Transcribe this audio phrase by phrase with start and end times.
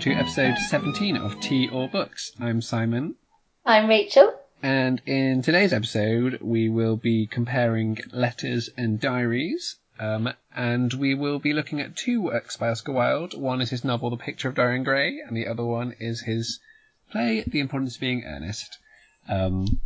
[0.00, 2.32] to episode 17 of Tea or Books.
[2.40, 3.16] I'm Simon,
[3.66, 4.32] I'm Rachel.
[4.62, 9.76] and in today's episode, we will be comparing letters and diaries.
[9.98, 13.38] Um, and we will be looking at two works by Oscar Wilde.
[13.38, 16.60] One is his novel The Picture of Dorian Gray, and the other one is his
[17.12, 18.78] play The Importance of Being Earnest.
[19.28, 19.80] Um,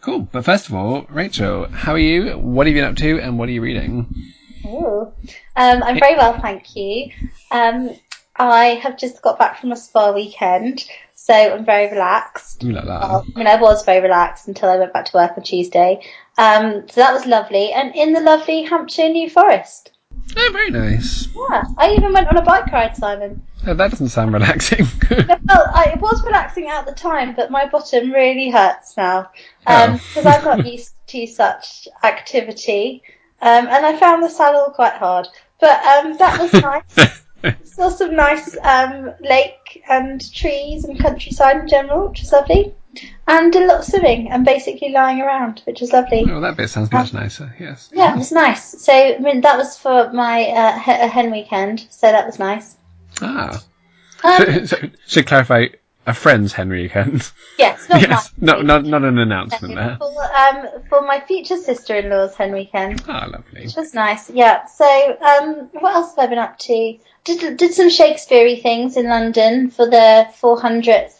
[0.00, 0.20] cool.
[0.20, 2.38] But first of all, Rachel, how are you?
[2.38, 4.14] What have you been up to, and what are you reading?
[4.64, 5.12] Ooh.
[5.56, 7.10] Um, I'm very well, thank you.
[7.50, 7.90] Um,
[8.48, 12.62] I have just got back from a spa weekend, so I'm very relaxed.
[12.62, 13.00] You like that?
[13.00, 16.00] Well, I mean, I was very relaxed until I went back to work on Tuesday.
[16.38, 17.72] Um, so that was lovely.
[17.72, 19.92] And in the lovely Hampshire New Forest.
[20.36, 21.28] Oh, very nice.
[21.34, 23.42] Yeah, I even went on a bike ride, Simon.
[23.66, 24.86] Oh, that doesn't sound relaxing.
[25.10, 29.30] Well, I, it was relaxing at the time, but my bottom really hurts now
[29.66, 30.00] Oh.
[30.14, 33.02] because I've got used to such activity.
[33.42, 35.26] Um, and I found the saddle quite hard,
[35.60, 36.52] but um, that was
[36.98, 37.22] nice.
[37.64, 42.74] Saw some nice um, lake and trees and countryside in general, which was lovely.
[43.28, 46.26] And did a lot of swimming and basically lying around, which was lovely.
[46.28, 47.54] oh, that bit sounds much nicer.
[47.58, 47.88] Yes.
[47.92, 48.82] Yeah, it was nice.
[48.82, 52.76] So I mean, that was for my uh, hen weekend, so that was nice.
[53.22, 53.52] Ah.
[53.52, 53.60] Um,
[54.22, 55.68] So, so, should clarify
[56.06, 57.30] a friend's Henry weekend.
[57.58, 58.32] yes, not yes.
[58.38, 59.96] No, not not an announcement there.
[59.98, 63.62] For, um, for my future sister-in-law's Henry weekend, Ah, lovely.
[63.66, 64.30] which was nice.
[64.30, 64.64] Yeah.
[64.66, 64.86] So,
[65.20, 66.98] um, what else have I been up to?
[67.24, 71.16] Did did some Shakespeare things in London for the 400th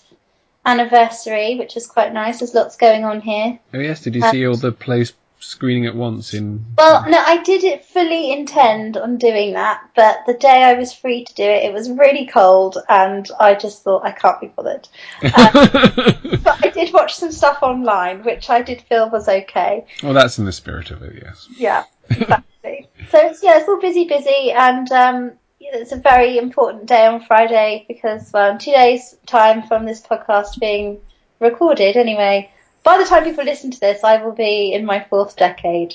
[0.66, 2.38] anniversary, which was quite nice.
[2.40, 3.58] There's lots going on here.
[3.74, 6.64] Oh yes, did you Uh, see all the plays screening at once in?
[6.78, 10.92] Well, no, I did it fully intend on doing that, but the day I was
[10.92, 14.48] free to do it, it was really cold, and I just thought I can't be
[14.48, 14.88] bothered.
[16.42, 19.84] But I did watch some stuff online, which I did feel was okay.
[20.02, 21.20] well, that's in the spirit of it.
[21.22, 21.48] Yes.
[21.56, 22.88] Yeah, exactly.
[23.10, 27.20] so it's yeah, it's all busy, busy, and um, it's a very important day on
[27.24, 31.00] Friday because well, in two days' time from this podcast being
[31.40, 32.50] recorded, anyway.
[32.82, 35.94] By the time people listen to this, I will be in my fourth decade.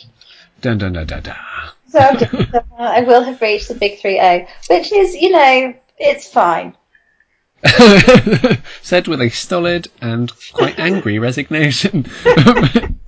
[0.62, 1.36] Dun dun dun dun dun.
[1.90, 6.28] So uh, I will have reached the big three O, which is, you know, it's
[6.28, 6.76] fine.
[8.82, 12.06] Said with a stolid and quite angry resignation.
[12.24, 12.36] well,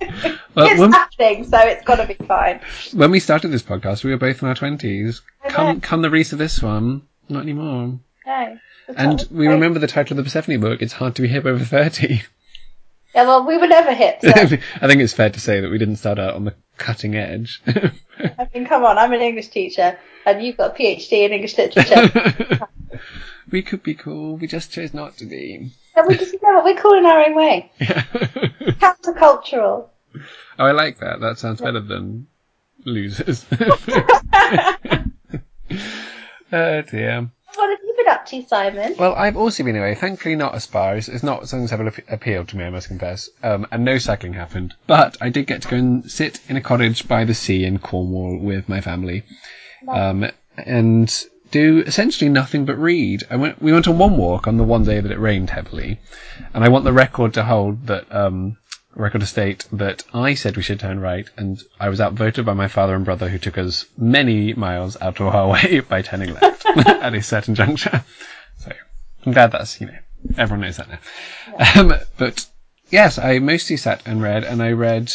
[0.00, 2.60] it's when, happening, so it's got to be fine.
[2.92, 5.22] when we started this podcast, we were both in our twenties.
[5.48, 8.00] Come, come the reese of this one, not anymore.
[8.26, 8.58] No.
[8.96, 10.82] And we remember the title of the Persephone book.
[10.82, 12.22] It's hard to be hip over thirty.
[13.14, 14.18] Yeah, well, we were never hip.
[14.20, 14.28] So.
[14.34, 17.62] I think it's fair to say that we didn't start out on the cutting edge.
[17.66, 21.56] I mean, come on, I'm an English teacher, and you've got a PhD in English
[21.56, 22.68] literature.
[23.50, 24.36] we could be cool.
[24.36, 25.72] We just chose not to be.
[25.96, 27.72] and we just, you know what, we're cool in our own way.
[27.80, 28.02] Yeah.
[28.02, 29.88] Countercultural.
[30.58, 31.20] oh, I like that.
[31.20, 32.26] That sounds better than
[32.84, 33.44] losers.
[36.52, 37.30] oh dear.
[37.54, 38.94] What have you been up to, Simon?
[38.98, 39.94] Well, I've also been away.
[39.94, 42.64] Thankfully, not as far as it's not something that's ever appealed to me.
[42.64, 43.28] I must confess.
[43.42, 46.60] Um, and no cycling happened, but I did get to go and sit in a
[46.60, 49.24] cottage by the sea in Cornwall with my family,
[49.88, 53.24] um, and do essentially nothing but read.
[53.30, 53.62] I went.
[53.62, 55.98] We went on one walk on the one day that it rained heavily,
[56.52, 58.14] and I want the record to hold that.
[58.14, 58.58] Um,
[58.94, 62.54] record to state that I said we should turn right, and I was outvoted by
[62.54, 66.34] my father and brother, who took us many miles out of our way by turning
[66.34, 68.04] left at a certain juncture.
[68.58, 68.72] So
[69.24, 69.98] I'm glad that's you know
[70.36, 71.80] everyone knows that now.
[71.80, 72.46] Um, but
[72.90, 75.12] yes, I mostly sat and read, and I read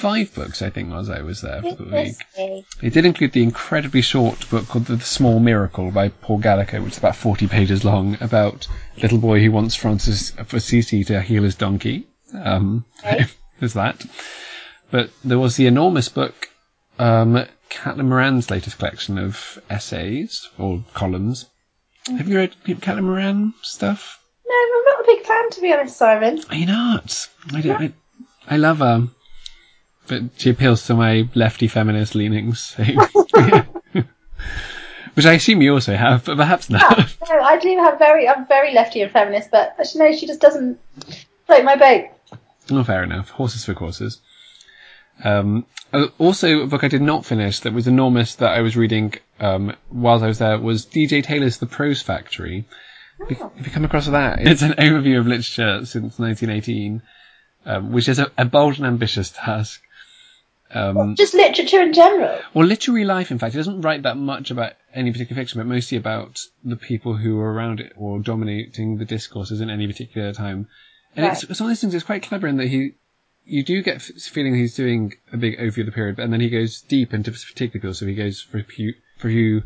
[0.00, 2.64] five books I think whilst I was there for the week.
[2.80, 6.92] It did include the incredibly short book called The Small Miracle by Paul Gallico, which
[6.92, 8.66] is about 40 pages long, about
[8.96, 12.06] a little boy who wants Francis of Assisi to heal his donkey.
[12.34, 13.24] Um, Okay.
[13.60, 14.04] there's that.
[14.90, 16.48] But there was the enormous book,
[16.98, 21.46] um, Caitlin Moran's latest collection of essays or columns.
[22.06, 24.18] Have you read Caitlin Moran stuff?
[24.46, 26.42] No, I'm not a big fan, to be honest, Simon.
[26.50, 27.28] Are you not?
[27.54, 27.92] I, don't, I,
[28.48, 29.08] I love her,
[30.08, 32.60] but she appeals to my lefty feminist leanings.
[32.60, 32.82] So,
[33.36, 33.64] yeah.
[35.14, 37.16] Which I assume you also have, but perhaps not.
[37.28, 40.40] No, I do have very, I'm very lefty and feminist, but you know, she just
[40.40, 40.78] doesn't
[41.46, 42.06] float my boat.
[42.70, 43.30] Oh, fair enough.
[43.30, 44.20] Horses for courses.
[45.24, 48.76] Um, uh, also, a book I did not finish that was enormous that I was
[48.76, 52.64] reading um, whilst I was there was DJ Taylor's The Prose Factory.
[53.18, 54.40] Have you- you come across that?
[54.46, 57.02] It's an overview of literature since 1918,
[57.66, 59.82] um, which is a, a bold and ambitious task.
[60.72, 62.38] Um, Just literature in general.
[62.54, 65.66] Well, literary life, in fact, He doesn't write that much about any particular fiction, but
[65.66, 70.32] mostly about the people who were around it or dominating the discourses in any particular
[70.32, 70.68] time.
[71.16, 72.94] And it's, it's one of those things that's quite clever in that he,
[73.44, 76.40] you do get f- feeling he's doing a big overview of the period, and then
[76.40, 77.94] he goes deep into particular people.
[77.94, 79.62] So he goes for a few, for a few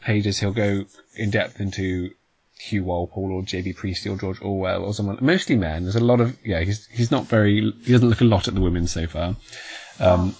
[0.00, 0.84] pages, he'll go
[1.16, 2.12] in depth into
[2.58, 3.74] Hugh Walpole or J.B.
[3.74, 5.18] Priestley or George Orwell or someone.
[5.20, 5.84] Mostly men.
[5.84, 6.60] There's a lot of yeah.
[6.60, 7.72] He's he's not very.
[7.84, 9.36] He doesn't look a lot at the women so far.
[10.00, 10.34] Um,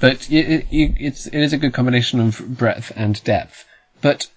[0.00, 3.64] but it, it, it's it is a good combination of breadth and depth.
[4.00, 4.28] But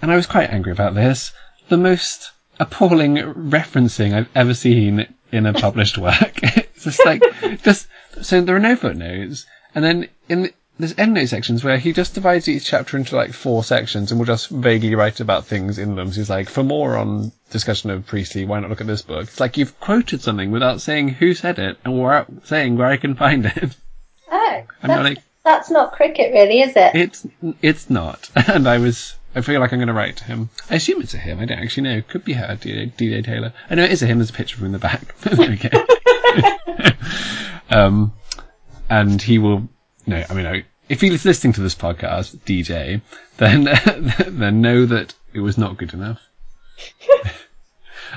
[0.00, 1.32] and I was quite angry about this.
[1.68, 6.38] The most appalling referencing I've ever seen in a published work.
[6.42, 7.22] it's just like
[7.62, 7.86] just
[8.22, 12.14] so there are no footnotes, and then in the, there's endnote sections where he just
[12.14, 15.96] divides each chapter into like four sections and will just vaguely write about things in
[15.96, 16.12] them.
[16.12, 19.24] So he's like, for more on discussion of Priestley, why not look at this book?
[19.24, 22.96] It's like you've quoted something without saying who said it and without saying where I
[22.96, 23.76] can find it.
[24.30, 26.94] Oh, I'm that's, like- that's not cricket, really, is it?
[26.94, 27.26] It's
[27.62, 29.14] it's not, and I was.
[29.34, 30.50] I feel like I'm going to write to him.
[30.70, 31.38] I assume it's a him.
[31.38, 32.02] I don't actually know.
[32.02, 33.52] Could be her, DJ Taylor.
[33.68, 34.18] I know it is a him.
[34.18, 35.14] There's a picture of him in the back.
[35.38, 36.94] okay.
[37.70, 38.12] um,
[38.88, 39.68] and he will.
[40.06, 43.02] No, I mean, I, if he's listening to this podcast, DJ,
[43.36, 43.64] then
[44.38, 46.20] then know that it was not good enough.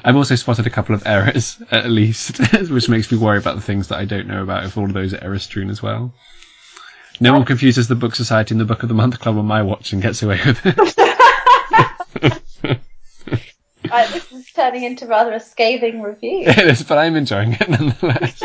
[0.03, 2.37] I've also spotted a couple of errors, at least,
[2.69, 4.93] which makes me worry about the things that I don't know about if all of
[4.93, 6.13] those are error strewn as well.
[7.21, 9.61] No one confuses the Book Society and the Book of the Month Club on my
[9.61, 10.77] watch and gets away with it.
[13.89, 16.43] Right, this is turning into rather a scathing review.
[16.47, 18.41] it is, but I'm enjoying it nonetheless.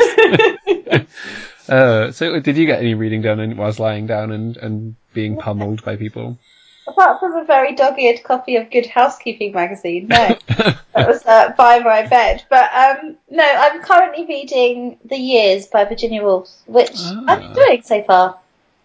[1.69, 5.85] uh, so, did you get any reading done whilst lying down and, and being pummeled
[5.85, 6.37] by people?
[6.85, 11.79] Apart from a very dog-eared copy of Good Housekeeping magazine, no, that was uh, by
[11.79, 12.43] my bed.
[12.49, 17.23] But um, no, I'm currently reading The Years by Virginia Woolf, which Ah.
[17.27, 18.37] I'm doing so far.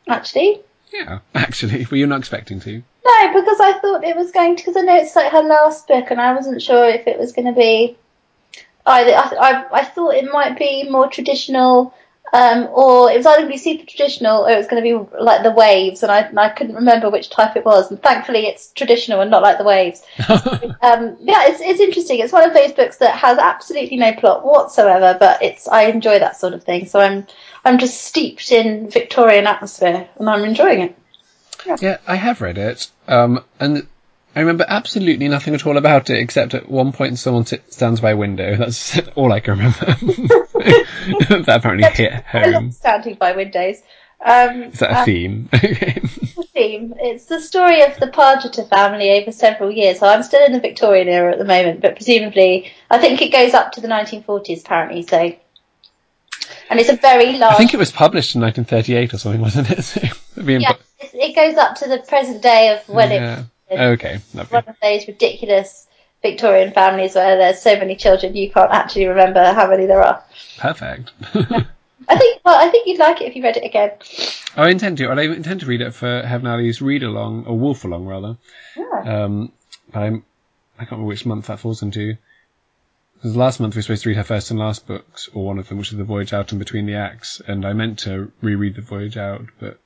[0.09, 0.61] Actually,
[0.93, 2.83] yeah, actually, were you not expecting to?
[3.05, 4.63] no, because I thought it was going to.
[4.63, 7.33] Because I know it's like her last book, and I wasn't sure if it was
[7.33, 7.97] going to be.
[8.85, 11.95] I, I, I thought it might be more traditional,
[12.33, 14.89] um, or it was either going to be super traditional, or it was going to
[14.89, 17.91] be like the waves, and I, and I couldn't remember which type it was.
[17.91, 20.03] And thankfully, it's traditional and not like the waves.
[20.29, 22.21] um, yeah, it's it's interesting.
[22.21, 26.19] It's one of those books that has absolutely no plot whatsoever, but it's I enjoy
[26.21, 26.87] that sort of thing.
[26.87, 27.27] So I'm
[27.67, 30.99] I'm just steeped in Victorian atmosphere, and I'm enjoying it.
[31.83, 33.87] yeah, I have read it, um, and
[34.35, 38.01] I remember absolutely nothing at all about it, except at one point someone sit, stands
[38.01, 38.57] by a window.
[38.59, 39.79] That's all I can remember.
[39.87, 42.73] that apparently hit I love home.
[42.73, 43.83] standing by windows.
[44.25, 45.49] Um, Is that a uh, theme?
[45.55, 46.01] Okay.
[46.01, 46.95] the theme.
[46.99, 49.99] It's the story of the Pargiter family over several years.
[49.99, 53.33] So I'm still in the Victorian era at the moment, but presumably, I think it
[53.33, 55.03] goes up to the 1940s apparently.
[55.03, 55.35] So,
[56.71, 57.55] and it's a very large.
[57.55, 59.83] I think it was published in 1938 or something, wasn't it?
[59.83, 60.01] So,
[60.37, 63.45] yeah, it, it goes up to the present day of when it yeah.
[63.79, 64.55] Okay, lovely.
[64.55, 65.87] one of those ridiculous
[66.23, 70.23] Victorian families where there's so many children you can't actually remember how many there are.
[70.59, 71.13] Perfect.
[72.09, 73.93] I think well, I think you'd like it if you read it again.
[74.57, 75.09] I intend to.
[75.09, 78.37] I intend to read it for HeavenAli's read along, or Woolfalong rather.
[78.77, 79.25] Yeah.
[79.25, 79.53] Um,
[79.95, 80.25] I'm,
[80.77, 82.17] I can't remember which month that falls into.
[83.15, 85.59] Because last month we were supposed to read her first and last books, or one
[85.59, 88.33] of them, which is The Voyage Out and Between the Acts, and I meant to
[88.41, 89.79] reread The Voyage Out, but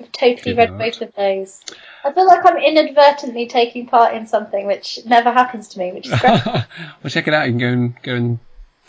[0.00, 1.60] I've totally read both of those.
[2.04, 6.06] I feel like I'm inadvertently taking part in something which never happens to me, which
[6.06, 6.44] is great.
[6.46, 6.64] well,
[7.08, 7.46] check it out.
[7.46, 8.38] You can go and go and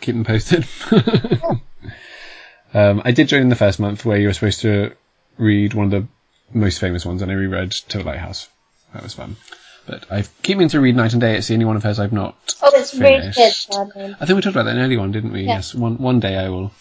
[0.01, 0.67] keep them posted.
[2.73, 4.93] um, I did join in the first month where you were supposed to
[5.37, 6.07] read one of the
[6.53, 8.47] most famous ones, and I reread To the Lighthouse.
[8.93, 9.35] That was fun.
[9.87, 11.35] But I keep meaning to read Night and Day.
[11.35, 12.35] It's the only one of hers I've not.
[12.61, 13.33] oh, it's really good.
[13.33, 13.73] finished.
[13.73, 15.41] I I think we talked about that in an early one, didn't we?
[15.41, 15.55] Yeah.
[15.55, 15.73] Yes.
[15.73, 16.71] One one day I will.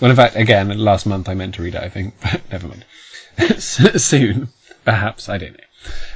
[0.00, 1.82] Well, in fact, again, last month I meant to read it.
[1.82, 2.84] I think, but never mind.
[3.58, 4.48] Soon,
[4.84, 5.28] perhaps.
[5.28, 5.64] I don't know.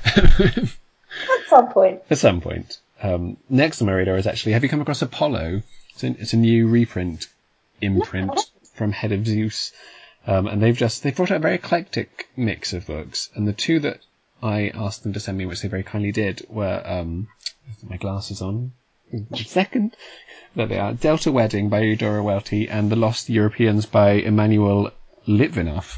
[0.44, 2.02] at some point.
[2.10, 2.78] At some point.
[3.02, 5.62] Um, next on my radar is actually, have you come across Apollo?
[5.94, 7.28] It's a, it's a new reprint,
[7.80, 8.42] imprint No.
[8.74, 9.72] from Head of Zeus.
[10.26, 13.30] Um, and they've just, they've brought out a very eclectic mix of books.
[13.34, 14.00] And the two that
[14.42, 17.28] I asked them to send me, which they very kindly did, were, um,
[17.82, 18.72] my glasses on.
[19.34, 19.96] Second,
[20.56, 20.92] There they are.
[20.92, 24.90] Delta Wedding by Eudora Welty and The Lost Europeans by Emanuel
[25.28, 25.96] Litvinoff.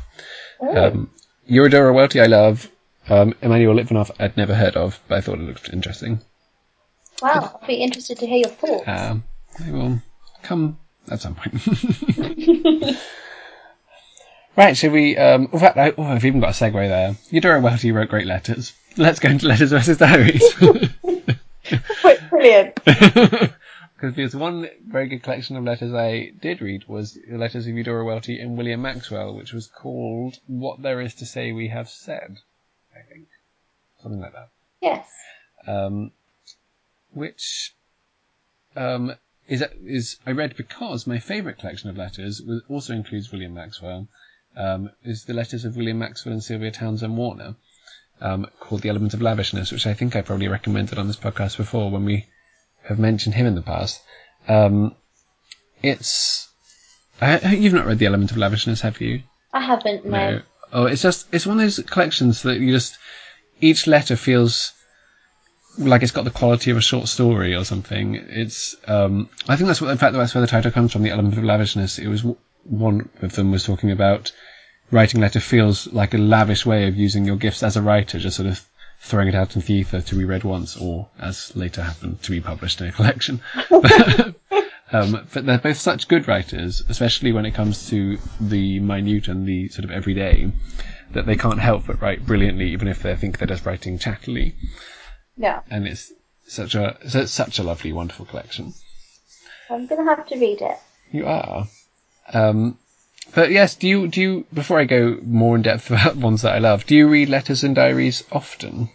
[0.60, 1.10] Oh, Um,
[1.46, 2.70] Eudora Welty I love.
[3.08, 6.20] Um, Emanuel Litvinoff I'd never heard of, but I thought it looked interesting.
[7.22, 8.84] wow, I'd be interested to hear your thoughts.
[8.86, 9.24] Um,
[9.58, 10.02] they will
[10.42, 10.78] come
[11.10, 11.54] at some point.
[14.56, 15.16] right, should we?
[15.16, 17.16] Um, in fact, I, oh, I've even got a segue there.
[17.30, 18.72] Eudora Welty wrote great letters.
[18.96, 20.42] Let's go into letters versus diaries.
[22.30, 22.78] Brilliant.
[23.99, 27.75] Because there's one very good collection of letters I did read was the letters of
[27.75, 31.88] Eudora Welty and William Maxwell, which was called "What There Is to Say We Have
[31.88, 32.38] Said."
[32.95, 33.26] I think
[34.00, 34.50] something like that.
[34.81, 35.09] Yes.
[35.67, 36.12] um,
[37.12, 37.75] which
[38.76, 39.14] um,
[39.49, 44.07] is is I read because my favourite collection of letters was, also includes William Maxwell.
[44.57, 47.57] Um, is the letters of William Maxwell and Sylvia Townsend Warner.
[48.21, 51.57] um, called The Element of Lavishness, which I think I probably recommended on this podcast
[51.57, 52.26] before when we
[52.88, 54.00] have mentioned him in the past.
[54.49, 54.95] Um,
[55.83, 56.49] it's
[57.21, 59.23] I, you've not read The Element of Lavishness, have you?
[59.52, 60.04] I haven't.
[60.04, 60.30] No.
[60.30, 60.42] no.
[60.73, 62.99] Oh, it's just it's one of those collections that you just
[63.61, 64.73] each letter feels
[65.78, 68.14] like it's got the quality of a short story or something.
[68.14, 71.02] It's um, I think that's what in fact that's where the title comes from.
[71.02, 71.99] The element of lavishness.
[71.99, 72.25] It was
[72.64, 74.33] one of them was talking about
[74.90, 78.37] writing letter feels like a lavish way of using your gifts as a writer, just
[78.37, 78.64] sort of
[79.00, 82.31] throwing it out into the ether to be read once, or as later happened, to
[82.31, 83.40] be published in a collection.
[84.93, 89.47] um, but they're both such good writers, especially when it comes to the minute and
[89.47, 90.50] the sort of everyday,
[91.12, 94.55] that they can't help but write brilliantly, even if they think they're just writing chattily.
[95.37, 95.61] Yeah.
[95.71, 96.12] And it's
[96.47, 98.75] such a it's such a lovely, wonderful collection.
[99.71, 100.78] I'm gonna have to read it.
[101.11, 101.67] You are.
[102.33, 102.78] Um,
[103.35, 106.54] but yes, do you do you before I go more in depth about ones that
[106.54, 108.90] I love, do you read letters and diaries often?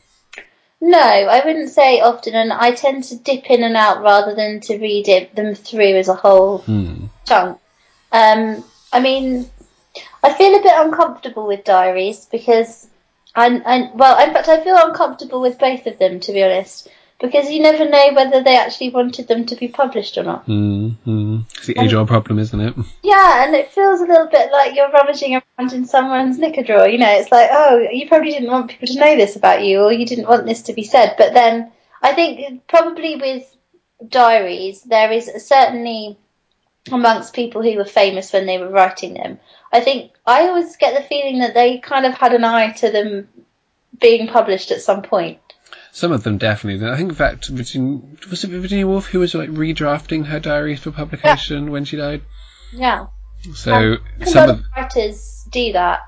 [0.81, 4.59] No, I wouldn't say often, and I tend to dip in and out rather than
[4.61, 7.05] to read it them through as a whole hmm.
[7.25, 7.57] chunk.
[8.11, 9.49] Um, I mean,
[10.21, 12.87] I feel a bit uncomfortable with diaries because
[13.35, 16.89] and and well, in fact, I feel uncomfortable with both of them to be honest,
[17.23, 20.45] because you never know whether they actually wanted them to be published or not.
[20.45, 21.39] Mm-hmm.
[21.55, 22.75] It's the age-old problem, isn't it?
[23.01, 26.85] Yeah, and it feels a little bit like you're rummaging around in someone's knicker drawer.
[26.85, 29.79] You know, it's like, oh, you probably didn't want people to know this about you,
[29.79, 31.15] or you didn't want this to be said.
[31.17, 33.55] But then, I think probably with
[34.05, 36.17] diaries, there is certainly
[36.91, 39.39] amongst people who were famous when they were writing them.
[39.71, 42.91] I think I always get the feeling that they kind of had an eye to
[42.91, 43.29] them
[44.01, 45.39] being published at some point.
[45.95, 46.89] Some of them definitely.
[46.89, 50.79] I think, in fact, Virginia, was it Virginia Woolf who was like redrafting her diaries
[50.79, 51.69] for publication yeah.
[51.69, 52.23] when she died?
[52.73, 53.05] Yeah.
[53.53, 55.99] So um, some of writers do that.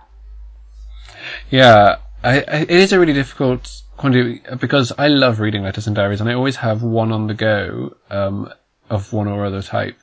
[1.51, 5.95] Yeah, I, I, it is a really difficult quantity because I love reading letters and
[5.95, 8.51] diaries, and I always have one on the go um,
[8.89, 9.97] of one or other type.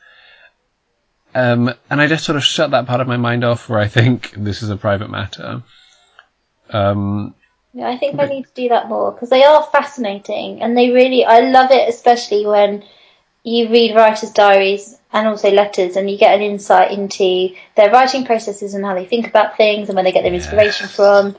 [1.34, 3.88] Um, and I just sort of shut that part of my mind off where I
[3.88, 5.64] think this is a private matter.
[6.70, 7.34] Um,
[7.74, 10.90] yeah, I think I need to do that more because they are fascinating and they
[10.90, 12.84] really, I love it, especially when
[13.44, 18.24] you read writers' diaries and also letters and you get an insight into their writing
[18.24, 21.34] processes and how they think about things and where they get their inspiration from.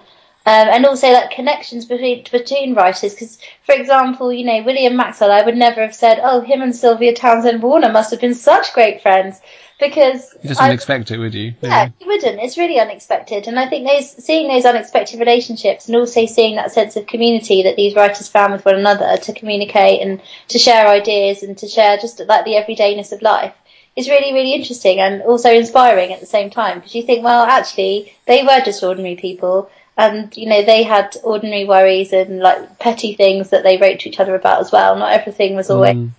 [0.46, 3.14] Um, and also like connections between between writers.
[3.14, 6.76] Because, for example, you know William Maxwell, I would never have said, "Oh, him and
[6.76, 9.40] Sylvia Townsend Warner must have been such great friends,"
[9.80, 11.54] because you just wouldn't expect it, would you?
[11.62, 12.42] Yeah, yeah, you wouldn't.
[12.42, 16.74] It's really unexpected, and I think those seeing those unexpected relationships and also seeing that
[16.74, 20.88] sense of community that these writers found with one another to communicate and to share
[20.88, 23.54] ideas and to share just like the everydayness of life
[23.96, 27.44] is really, really interesting and also inspiring at the same time because you think, well,
[27.44, 32.80] actually, they were just ordinary people and you know they had ordinary worries and like
[32.80, 34.96] petty things that they wrote to each other about as well.
[34.96, 36.12] Not everything was always mm.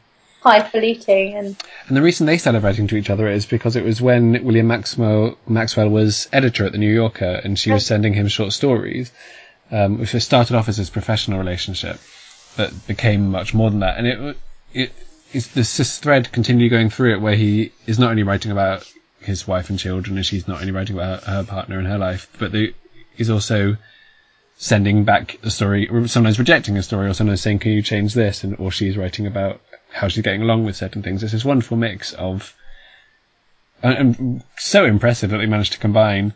[0.42, 1.62] highfalutin and.
[1.88, 4.68] And the reason they started writing to each other is because it was when William
[4.68, 9.12] Maxwell Maxwell was editor at the New Yorker, and she was sending him short stories,
[9.70, 11.98] um, which started off as his professional relationship,
[12.56, 13.98] but became much more than that.
[13.98, 14.36] And it
[14.72, 14.92] it
[15.32, 18.90] is this, this thread continually going through it, where he is not only writing about
[19.20, 21.98] his wife and children, and she's not only writing about her, her partner and her
[21.98, 22.72] life, but the
[23.16, 23.76] is also
[24.56, 28.14] sending back a story, or sometimes rejecting a story, or sometimes saying, "Can you change
[28.14, 29.60] this?" and or she's writing about
[29.92, 31.22] how she's getting along with certain things.
[31.22, 32.54] It's this wonderful mix of,
[33.82, 36.34] and, and so impressive that they managed to combine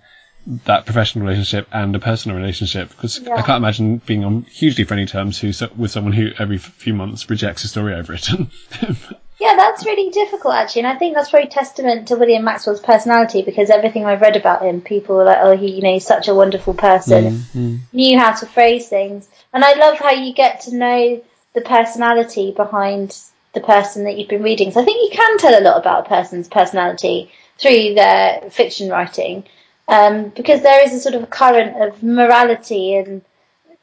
[0.64, 3.35] that professional relationship and a personal relationship because yeah.
[3.35, 7.28] I can't imagine being on hugely friendly terms who with someone who every few months
[7.28, 8.50] rejects a story I've written.
[9.40, 13.42] Yeah, that's really difficult actually, and I think that's very testament to William Maxwell's personality
[13.42, 16.26] because everything I've read about him, people were like, "Oh, he, you know, he's such
[16.26, 17.76] a wonderful person, mm-hmm.
[17.92, 21.23] knew how to phrase things," and I love how you get to know
[21.54, 23.16] the personality behind
[23.54, 24.73] the person that you've been reading.
[24.73, 28.90] So I think you can tell a lot about a person's personality through their fiction
[28.90, 29.45] writing,
[29.87, 33.23] um, because there is a sort of current of morality and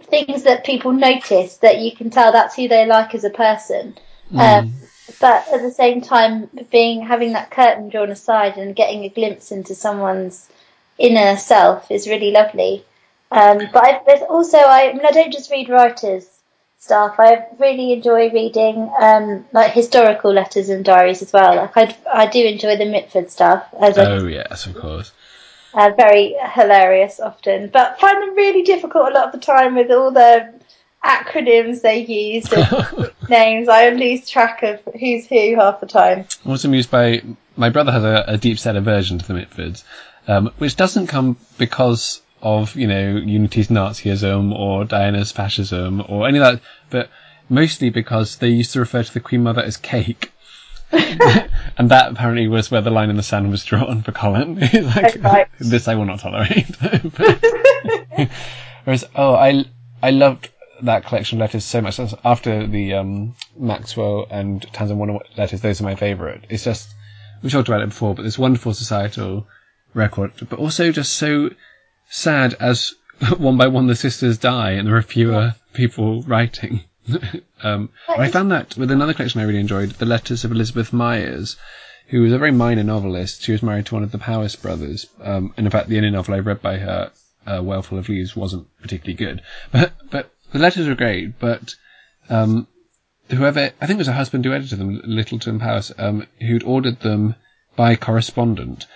[0.02, 3.98] things that people notice that you can tell that's who they like as a person.
[4.34, 4.72] Mm.
[5.20, 9.52] But at the same time, being having that curtain drawn aside and getting a glimpse
[9.52, 10.48] into someone's
[10.98, 12.84] inner self is really lovely.
[13.32, 16.28] Um, but I, also, I, I, mean, I don't just read writers'
[16.80, 17.16] stuff.
[17.20, 21.56] I really enjoy reading um, like historical letters and diaries as well.
[21.56, 23.68] Like I, I do enjoy the Mitford stuff.
[23.80, 25.12] As oh yes, of course.
[25.74, 29.92] Uh, very hilarious often, but find them really difficult a lot of the time with
[29.92, 30.54] all the
[31.06, 33.70] acronyms they use and names.
[33.70, 36.26] I lose track of who's who half the time.
[36.44, 37.22] I'm also amused by
[37.56, 39.84] my brother has a, a deep set aversion to the Mitfords,
[40.28, 46.40] um, which doesn't come because of, you know, Unity's Nazism or Diana's fascism or any
[46.40, 47.10] of that, but
[47.50, 50.32] mostly because they used to refer to the Queen Mother as cake.
[50.92, 54.60] and that apparently was where the line in the sand was drawn for Colin.
[54.96, 55.48] like, right.
[55.60, 56.76] this I will not tolerate.
[58.84, 59.66] Whereas, oh, I,
[60.04, 60.50] I loved
[60.82, 62.00] that collection of letters so much.
[62.24, 66.46] After the um, Maxwell and Townsend Warner letters, those are my favourite.
[66.50, 66.89] It's just
[67.41, 69.48] we talked about it before, but this wonderful societal
[69.94, 71.50] record, but also just so
[72.10, 72.94] sad as
[73.38, 76.84] one by one the sisters die and there are fewer people writing.
[77.63, 81.55] um, I found that with another collection I really enjoyed, the letters of Elizabeth Myers,
[82.08, 83.44] who was a very minor novelist.
[83.44, 86.12] She was married to one of the Powys brothers, um, and in fact, the only
[86.12, 87.12] novel I read by her,
[87.46, 89.41] uh, Well Full of Leaves, wasn't particularly good.
[89.72, 91.38] But but the letters were great.
[91.38, 91.76] But
[92.30, 92.68] um,
[93.30, 97.02] whoever I think it was her husband who edited them, Littleton Powys, um, who'd ordered
[97.02, 97.36] them
[97.76, 98.88] by correspondent.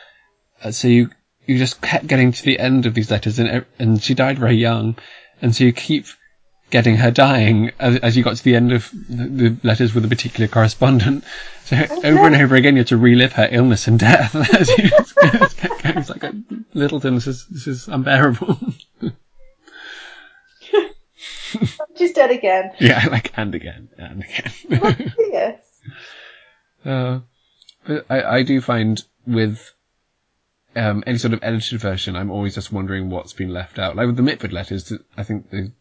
[0.63, 1.09] Uh, so you
[1.45, 4.55] you just kept getting to the end of these letters, and and she died very
[4.55, 4.95] young,
[5.41, 6.05] and so you keep
[6.69, 10.05] getting her dying as, as you got to the end of the, the letters with
[10.05, 11.25] a particular correspondent.
[11.65, 14.33] So over and over again, you had to relive her illness and death.
[14.53, 15.97] as you kept going.
[15.97, 16.23] It's like,
[16.73, 18.57] Littleton, this is this is unbearable.
[21.97, 22.71] She's dead again.
[22.79, 25.13] Yeah, like and again and again.
[25.17, 25.59] yes.
[26.85, 27.19] Uh,
[27.85, 29.73] but I, I do find with
[30.77, 33.97] um, any sort of edited version, I'm always just wondering what's been left out.
[33.97, 35.71] Like with the Mitford letters, I think they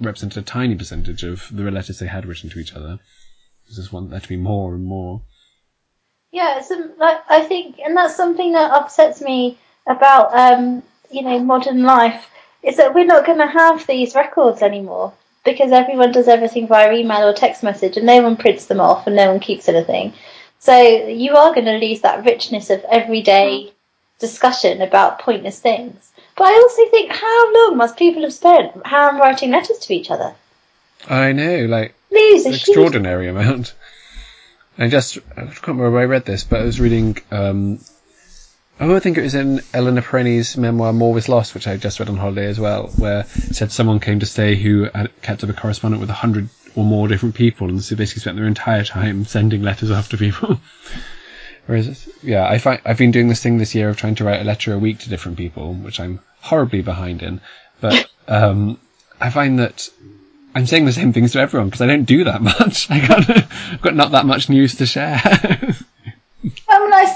[0.00, 2.98] represent a tiny percentage of the letters they had written to each other.
[3.68, 5.22] I just want there to be more and more.
[6.32, 11.40] Yeah, so, like, I think, and that's something that upsets me about, um, you know,
[11.40, 12.28] modern life,
[12.62, 15.12] is that we're not going to have these records anymore
[15.44, 19.06] because everyone does everything via email or text message and no one prints them off
[19.06, 20.12] and no one keeps anything.
[20.58, 23.72] So you are going to lose that richness of everyday
[24.18, 26.12] discussion about pointless things.
[26.36, 30.34] But I also think, how long must people have spent handwriting letters to each other?
[31.08, 33.36] I know, like lose an extraordinary huge...
[33.36, 33.74] amount.
[34.78, 37.16] I just I can't remember where I read this, but I was reading.
[37.30, 37.80] Um,
[38.80, 42.00] oh, I think it was in Eleanor Perényi's memoir "More Was Lost," which I just
[42.00, 45.44] read on holiday as well, where it said someone came to stay who had kept
[45.44, 48.46] up a correspondent with a hundred or more different people, and so basically spent their
[48.46, 50.60] entire time sending letters to people.
[51.66, 54.40] Whereas, yeah, I find I've been doing this thing this year of trying to write
[54.40, 57.40] a letter a week to different people, which I'm horribly behind in.
[57.80, 58.78] But um,
[59.20, 59.88] I find that
[60.54, 62.90] I'm saying the same things to everyone because I don't do that much.
[62.90, 65.20] I got, I've got not that much news to share.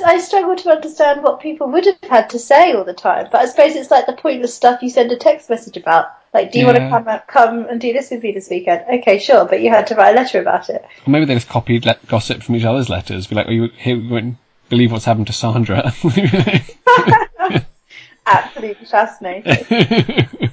[0.03, 3.41] I struggle to understand what people would have had to say all the time, but
[3.41, 6.07] I suppose it's like the pointless stuff you send a text message about.
[6.33, 6.91] Like, do you yeah.
[6.91, 8.85] want to come come and do this with me this weekend?
[9.01, 10.85] Okay, sure, but you had to write a letter about it.
[11.07, 13.27] Or maybe they just copied le- gossip from each other's letters.
[13.29, 14.37] Be like, oh, you here, won't
[14.69, 15.93] believe what's happened to Sandra.
[18.27, 20.29] Absolutely fascinating.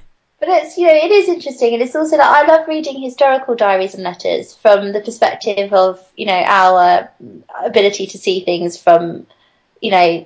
[0.41, 3.53] But it's you know it is interesting, and it's also that I love reading historical
[3.53, 7.11] diaries and letters from the perspective of you know our
[7.63, 9.27] ability to see things from
[9.81, 10.25] you know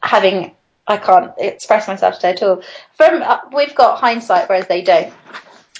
[0.00, 0.52] having
[0.86, 2.62] I can't express myself today at all.
[2.94, 5.12] From uh, we've got hindsight, whereas they don't.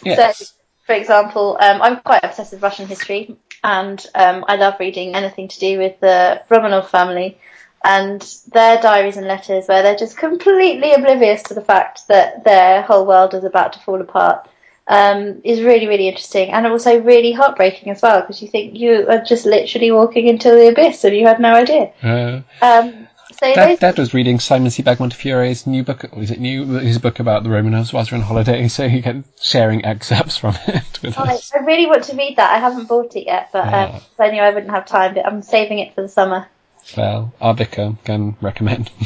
[0.02, 0.38] Yes.
[0.38, 0.46] So,
[0.86, 5.46] for example, um, I'm quite obsessed with Russian history, and um, I love reading anything
[5.46, 7.38] to do with the Romanov family
[7.82, 12.82] and their diaries and letters where they're just completely oblivious to the fact that their
[12.82, 14.46] whole world is about to fall apart
[14.86, 19.08] um, is really, really interesting and also really heartbreaking as well because you think you
[19.08, 21.92] are just literally walking into the abyss and you had no idea.
[22.02, 23.08] Uh, um,
[23.40, 26.66] so Dad, Dad, was reading Simon Sebag Montefiore's new book, is it new?
[26.66, 30.56] His book about the Romanovs whilst we're on holiday, so he kept sharing excerpts from
[30.66, 31.50] it with oh, us.
[31.54, 32.52] I really want to read that.
[32.52, 35.40] I haven't bought it yet, but um, I knew I wouldn't have time, but I'm
[35.40, 36.48] saving it for the summer.
[36.96, 38.90] Well, our vicar can recommend.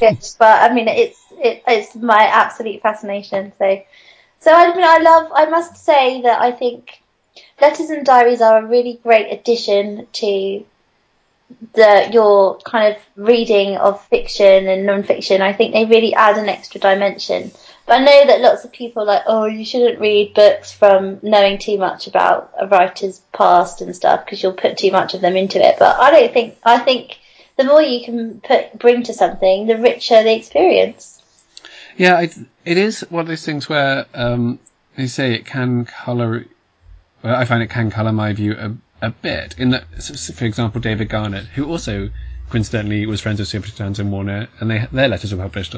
[0.00, 3.52] yes, but I mean, it's it, it's my absolute fascination.
[3.58, 3.82] So,
[4.40, 5.30] so I mean, I love.
[5.34, 7.00] I must say that I think
[7.60, 10.64] letters and diaries are a really great addition to
[11.74, 15.42] the your kind of reading of fiction and non-fiction.
[15.42, 17.50] I think they really add an extra dimension.
[17.90, 21.18] But I know that lots of people are like, oh, you shouldn't read books from
[21.24, 25.20] knowing too much about a writer's past and stuff because you'll put too much of
[25.20, 25.74] them into it.
[25.76, 26.56] But I don't think.
[26.62, 27.18] I think
[27.56, 31.20] the more you can put bring to something, the richer the experience.
[31.96, 34.60] Yeah, it, it is one of those things where um,
[34.94, 36.46] they say it can color.
[37.24, 39.58] Well, I find it can color my view a, a bit.
[39.58, 39.82] In that,
[40.36, 42.10] for example, David Garnett, who also
[42.50, 45.74] coincidentally was friends with Sophie Townsend Warner, and they, their letters were published,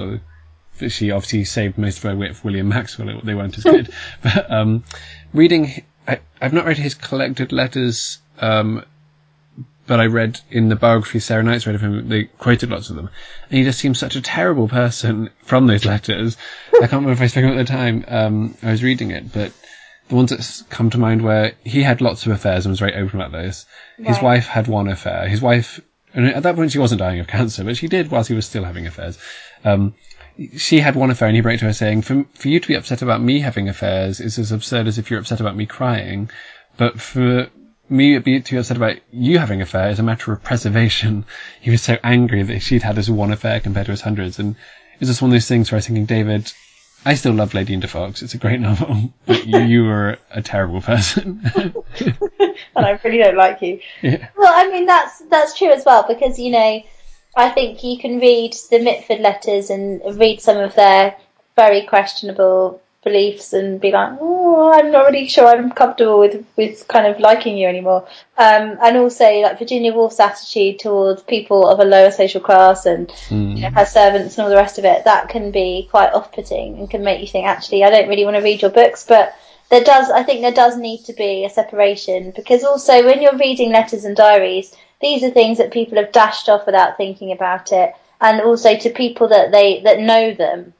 [0.88, 3.20] she obviously saved most of her wit for William Maxwell.
[3.22, 3.92] They weren't as good.
[4.22, 4.84] but um,
[5.32, 8.84] reading, I, have not read his collected letters, um,
[9.86, 12.96] but I read in the biography Sarah Knight's read of him, they quoted lots of
[12.96, 13.10] them,
[13.48, 16.36] and he just seems such a terrible person from those letters.
[16.74, 18.04] I can't remember if I spoke about at the time.
[18.08, 19.52] Um, I was reading it, but
[20.08, 22.94] the ones that come to mind where he had lots of affairs and was very
[22.94, 23.66] open about this.
[23.98, 25.28] His wife had one affair.
[25.28, 25.80] His wife,
[26.12, 28.46] and at that point she wasn't dying of cancer, but she did whilst he was
[28.46, 29.18] still having affairs.
[29.64, 29.94] Um,
[30.56, 32.74] she had one affair and he wrote to her saying, for, for you to be
[32.74, 36.30] upset about me having affairs is as absurd as if you're upset about me crying.
[36.76, 37.48] But for
[37.88, 41.24] me be to be upset about you having an affair is a matter of preservation.
[41.60, 44.38] He was so angry that she'd had his one affair compared to his hundreds.
[44.38, 44.56] And
[44.94, 46.52] it was just one of those things where I was thinking, David,
[47.04, 48.22] I still love Lady and the Fox.
[48.22, 51.42] It's a great novel, but you, you were a terrible person.
[51.54, 53.80] and I really don't like you.
[54.02, 54.28] yeah.
[54.36, 56.82] Well, I mean that's that's true as well because you know
[57.34, 61.16] I think you can read the Mitford letters and read some of their
[61.56, 66.86] very questionable beliefs and be like, oh, I'm not really sure I'm comfortable with with
[66.88, 68.06] kind of liking you anymore.
[68.38, 73.08] Um, and also like Virginia Woolf's attitude towards people of a lower social class and
[73.28, 73.56] Mm.
[73.56, 76.78] you know, her servants and all the rest of it, that can be quite off-putting
[76.78, 79.04] and can make you think, actually, I don't really want to read your books.
[79.06, 79.34] But
[79.70, 83.36] there does, I think, there does need to be a separation because also when you're
[83.38, 87.72] reading letters and diaries, these are things that people have dashed off without thinking about
[87.72, 90.72] it, and also to people that they that know them.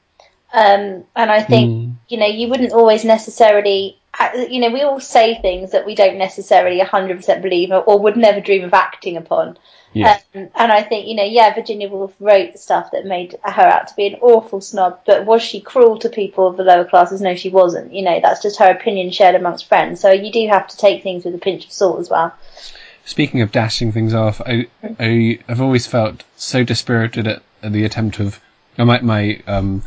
[0.54, 1.94] Um, and I think Mm.
[2.08, 3.98] you know you wouldn't always necessarily.
[4.50, 8.18] You know, we all say things that we don't necessarily 100% believe or, or would
[8.18, 9.56] never dream of acting upon.
[9.94, 10.18] Yeah.
[10.34, 13.88] Um, and I think, you know, yeah, Virginia Woolf wrote stuff that made her out
[13.88, 17.22] to be an awful snob, but was she cruel to people of the lower classes?
[17.22, 17.94] No, she wasn't.
[17.94, 19.98] You know, that's just her opinion shared amongst friends.
[20.00, 22.34] So you do have to take things with a pinch of salt as well.
[23.04, 24.66] Speaking of dashing things off, I,
[24.98, 28.40] I have always felt so dispirited at, at the attempt of
[28.78, 29.82] my, my um,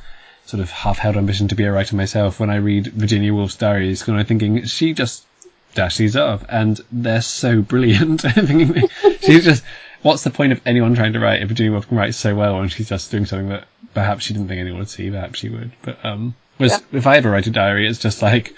[0.45, 4.07] sort of half-held ambition to be a writer myself when I read Virginia Woolf's diaries,
[4.07, 5.25] and I'm thinking she just
[5.73, 8.21] dashed these off, and they're so brilliant.
[9.21, 9.63] She's just.
[10.01, 12.59] What's the point of anyone trying to write if Virginia Woolf can write so well
[12.59, 15.49] and she's just doing something that perhaps she didn't think anyone would see, perhaps she
[15.49, 15.71] would.
[15.81, 18.53] But um, whereas if I ever write a diary, it's just like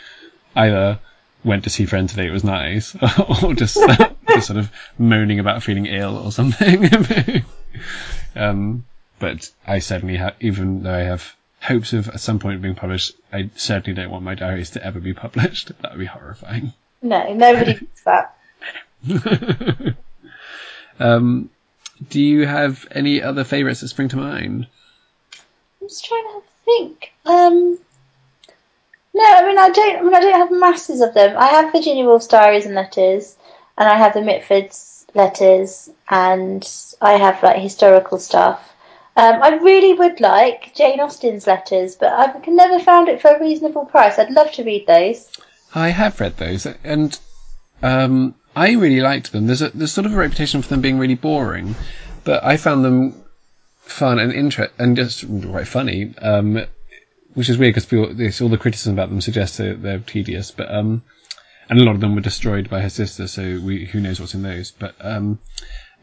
[0.57, 0.99] either
[1.45, 2.95] went to see friends today, it was nice,
[3.43, 3.77] or just,
[4.27, 6.89] just sort of moaning about feeling ill or something.
[8.35, 8.85] um,
[9.19, 13.13] but I certainly have, even though I have hopes of at some point being published,
[13.31, 15.71] I certainly don't want my diaries to ever be published.
[15.81, 16.73] That would be horrifying.
[17.01, 18.35] No, nobody thinks that.
[20.99, 21.49] Um,
[22.09, 24.67] do you have any other favourites that spring to mind?
[25.81, 27.13] I'm just trying to think.
[27.25, 27.79] Um,
[29.13, 29.97] no, I mean I don't.
[29.97, 31.37] I mean I don't have masses of them.
[31.37, 33.35] I have Virginia Woolf's diaries and letters,
[33.77, 36.67] and I have the Mitfords letters, and
[37.01, 38.73] I have like historical stuff.
[39.15, 43.29] Um, I really would like Jane Austen's letters, but I can never found it for
[43.29, 44.19] a reasonable price.
[44.19, 45.27] I'd love to read those.
[45.73, 47.17] I have read those, and
[47.81, 49.47] um, I really liked them.
[49.47, 51.75] There's a there's sort of a reputation for them being really boring,
[52.23, 53.23] but I found them
[53.81, 56.13] fun and inter- and just quite funny.
[56.21, 56.65] Um,
[57.33, 61.03] which is weird because all the criticism about them suggests that they're tedious, but um,
[61.69, 64.33] and a lot of them were destroyed by her sister, so we who knows what's
[64.33, 64.71] in those.
[64.71, 65.39] But um,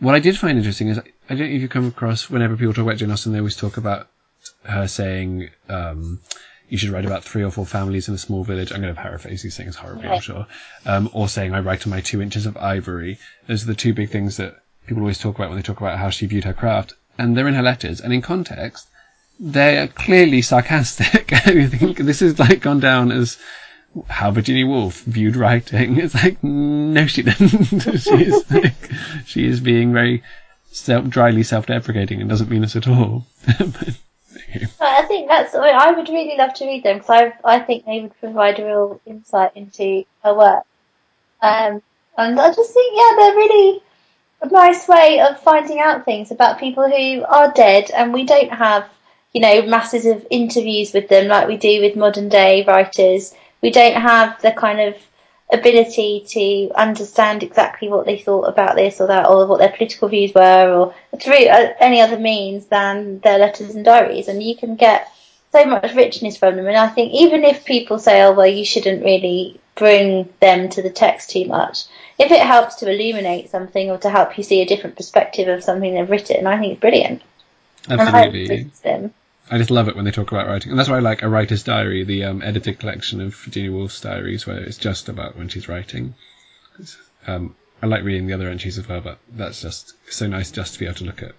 [0.01, 2.75] what I did find interesting is I don't know if you come across whenever people
[2.75, 4.09] talk about Jane Austen, they always talk about
[4.65, 5.51] her saying.
[5.69, 6.21] Um,
[6.69, 8.73] you should write about three or four families in a small village.
[8.73, 10.47] I'm going to paraphrase these things horribly, I'm sure.
[10.87, 13.19] Um, or saying I write on my two inches of ivory.
[13.47, 15.99] Those are the two big things that people always talk about when they talk about
[15.99, 16.95] how she viewed her craft.
[17.19, 18.01] And they're in her letters.
[18.01, 18.89] And in context,
[19.39, 21.33] they are clearly sarcastic.
[21.33, 23.37] I think this is like gone down as
[24.09, 25.99] how Virginia Woolf viewed writing.
[26.05, 27.81] It's like, no, she didn't.
[28.01, 28.75] she is like,
[29.27, 30.23] she is being very
[30.71, 33.27] self, dryly self-deprecating and doesn't mean us at all.
[33.47, 33.97] But,
[34.81, 35.55] I think that's.
[35.55, 38.19] I, mean, I would really love to read them because I I think they would
[38.21, 40.65] provide a real insight into her work.
[41.41, 41.83] Um,
[42.17, 43.83] and I just think, yeah, they're really
[44.43, 48.53] a nice way of finding out things about people who are dead, and we don't
[48.53, 48.89] have,
[49.33, 53.35] you know, masses of interviews with them like we do with modern day writers.
[53.65, 54.95] We don't have the kind of
[55.51, 60.11] ability to understand exactly what they thought about this or that, or what their political
[60.11, 64.29] views were, or through uh, any other means than their letters and diaries.
[64.29, 65.11] And you can get
[65.51, 66.67] so much richness from them.
[66.67, 70.83] And I think even if people say, oh, well, you shouldn't really bring them to
[70.83, 71.85] the text too much,
[72.19, 75.65] if it helps to illuminate something or to help you see a different perspective of
[75.65, 77.23] something they've written, I think it's brilliant.
[77.89, 78.71] Absolutely.
[79.47, 79.55] Agree with them.
[79.55, 81.29] I just love it when they talk about writing, and that's why I like a
[81.29, 85.49] writer's diary, the um, edited collection of Virginia Woolf's diaries, where it's just about when
[85.49, 86.15] she's writing.
[87.27, 90.75] Um, I like reading the other entries as well, but that's just so nice just
[90.75, 91.33] to be able to look at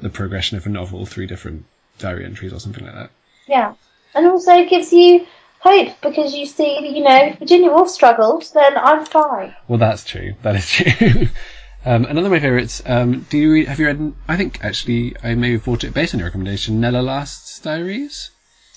[0.00, 1.64] the progression of a novel through different
[1.98, 3.10] diary entries or something like that.
[3.46, 3.74] Yeah.
[4.14, 5.26] And also it gives you
[5.60, 9.54] hope because you see, you know, if Virginia Woolf struggled, then I'm fine.
[9.68, 10.34] Well, that's true.
[10.42, 11.28] That is true.
[11.84, 12.80] Um, another of my favourites.
[12.86, 14.12] Um, do you read, have you read?
[14.28, 16.80] I think actually I may have bought it based on your recommendation.
[16.80, 18.30] Nella Last's Diaries.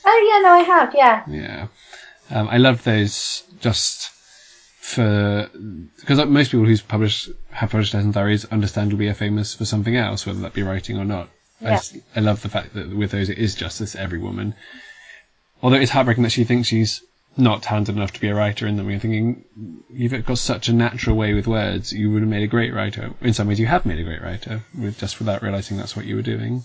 [0.04, 0.96] Oh yeah, no, I have.
[0.96, 1.24] Yeah.
[1.28, 1.68] Yeah,
[2.32, 4.10] um, I love those just
[4.80, 5.50] for
[6.00, 10.26] because most people who's published have published Lesson Diaries understandably are famous for something else,
[10.26, 11.30] whether that be writing or not.
[11.62, 11.74] I, Yeah.
[11.74, 14.56] s- I love the fact that with those it is just this every woman.
[15.64, 17.02] Although it's heartbreaking that she thinks she's
[17.38, 18.90] not talented enough to be a writer in them.
[18.90, 19.46] You're thinking
[19.90, 21.92] you've got such a natural way with words.
[21.92, 23.12] You would have made a great writer.
[23.22, 24.62] In some ways, you have made a great writer
[24.98, 26.64] just without realizing that's what you were doing.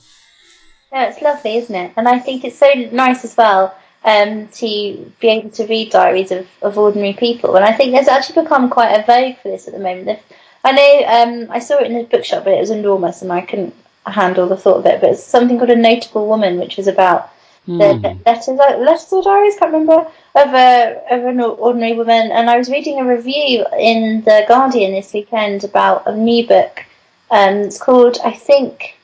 [0.93, 1.93] No, it's lovely, isn't it?
[1.97, 6.33] And I think it's so nice as well um, to be able to read diaries
[6.33, 7.57] of, of ordinary people.
[7.57, 10.09] And I think there's actually become quite a vogue for this at the moment.
[10.09, 10.25] If-
[10.63, 13.41] I know um, I saw it in a bookshop, but it was enormous and I
[13.41, 15.01] couldn't handle the thought of it.
[15.01, 17.31] But it's something called A Notable Woman, which was about
[17.67, 18.19] the Hmm.
[18.27, 22.31] letters, letters or diaries, I can't remember, of a of an ordinary woman.
[22.33, 26.85] And I was reading a review in the Guardian this weekend about a new book.
[27.31, 28.97] Um, it's called, I think,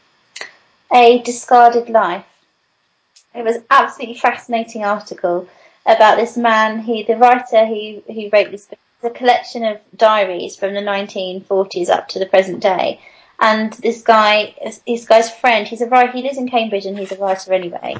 [0.92, 2.24] A Discarded Life.
[3.34, 5.48] It was absolutely fascinating article
[5.84, 6.80] about this man.
[6.80, 10.80] He, the writer who who wrote this book, it's a collection of diaries from the
[10.80, 13.00] 1940s up to the present day.
[13.38, 14.54] And this guy,
[14.86, 16.12] this guy's friend, he's a writer.
[16.12, 17.96] He lives in Cambridge and he's a writer anyway.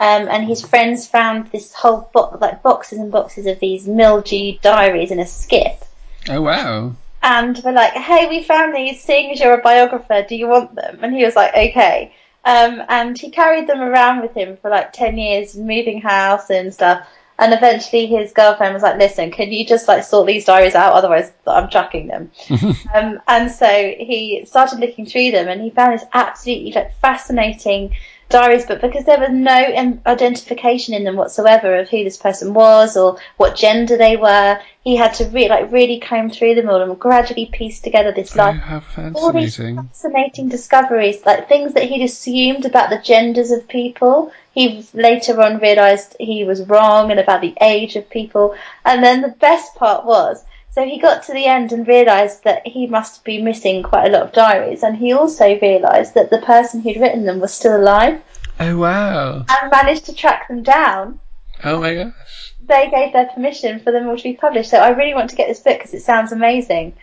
[0.00, 4.60] Um, and his friends found this whole bo- like boxes and boxes of these mildewed
[4.62, 5.84] diaries in a skip.
[6.28, 6.94] Oh wow!
[7.22, 9.02] And we're like, hey, we found these.
[9.02, 11.00] Seeing as you're a biographer, do you want them?
[11.02, 12.14] And he was like, okay.
[12.46, 16.72] Um, and he carried them around with him for like 10 years, moving house and
[16.72, 17.06] stuff.
[17.38, 20.94] And eventually his girlfriend was like, listen, can you just like sort these diaries out?
[20.94, 22.30] Otherwise I'm chucking them.
[22.94, 23.66] um, and so
[23.98, 27.94] he started looking through them and he found this absolutely like fascinating
[28.30, 32.96] diaries, but because there was no identification in them whatsoever of who this person was
[32.96, 36.80] or what gender they were, he had to re- like really comb through them all
[36.80, 38.80] and gradually piece together this life how
[39.14, 39.88] all these fascinating!
[39.88, 44.32] fascinating discoveries, like things that he'd assumed about the genders of people.
[44.52, 48.56] He later on realised he was wrong and about the age of people.
[48.84, 52.66] And then the best part was, so he got to the end and realised that
[52.66, 54.82] he must be missing quite a lot of diaries.
[54.82, 58.22] And he also realised that the person who'd written them was still alive
[58.58, 59.44] Oh wow!
[59.48, 61.18] and managed to track them down.
[61.64, 62.54] Oh my gosh!
[62.66, 64.70] They gave their permission for them all to be published.
[64.70, 66.94] So I really want to get this book because it sounds amazing.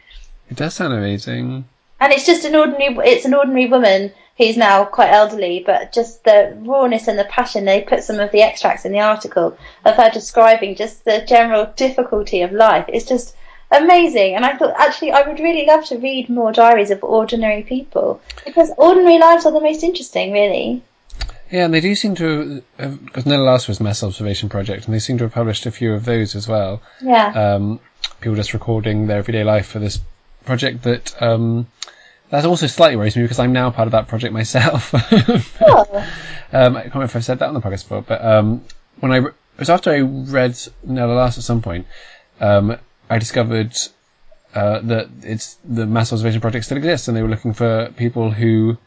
[0.49, 1.65] It does sound amazing.
[1.99, 6.23] And it's just an ordinary, it's an ordinary woman who's now quite elderly, but just
[6.23, 7.65] the rawness and the passion.
[7.65, 11.73] They put some of the extracts in the article of her describing just the general
[11.75, 12.85] difficulty of life.
[12.87, 13.35] It's just
[13.71, 14.35] amazing.
[14.35, 18.21] And I thought, actually, I would really love to read more diaries of ordinary people
[18.45, 20.81] because ordinary lives are the most interesting, really.
[21.51, 24.93] Yeah, and they do seem to have, because Nella Last was Mass Observation Project, and
[24.93, 26.81] they seem to have published a few of those as well.
[27.01, 27.27] Yeah.
[27.27, 27.79] Um,
[28.19, 29.99] people just recording their everyday life for this
[30.45, 31.67] project that, um,
[32.31, 34.93] that also slightly worries me because I'm now part of that project myself.
[35.61, 36.07] Oh,
[36.53, 38.63] Um, I can't remember if I've said that on the podcast before, but um,
[39.01, 41.87] when I re- it was after I read Nella Last at some point,
[42.39, 42.77] um,
[43.09, 43.75] I discovered
[44.53, 48.31] uh, that it's the mass observation project still exists, and they were looking for people
[48.31, 48.77] who,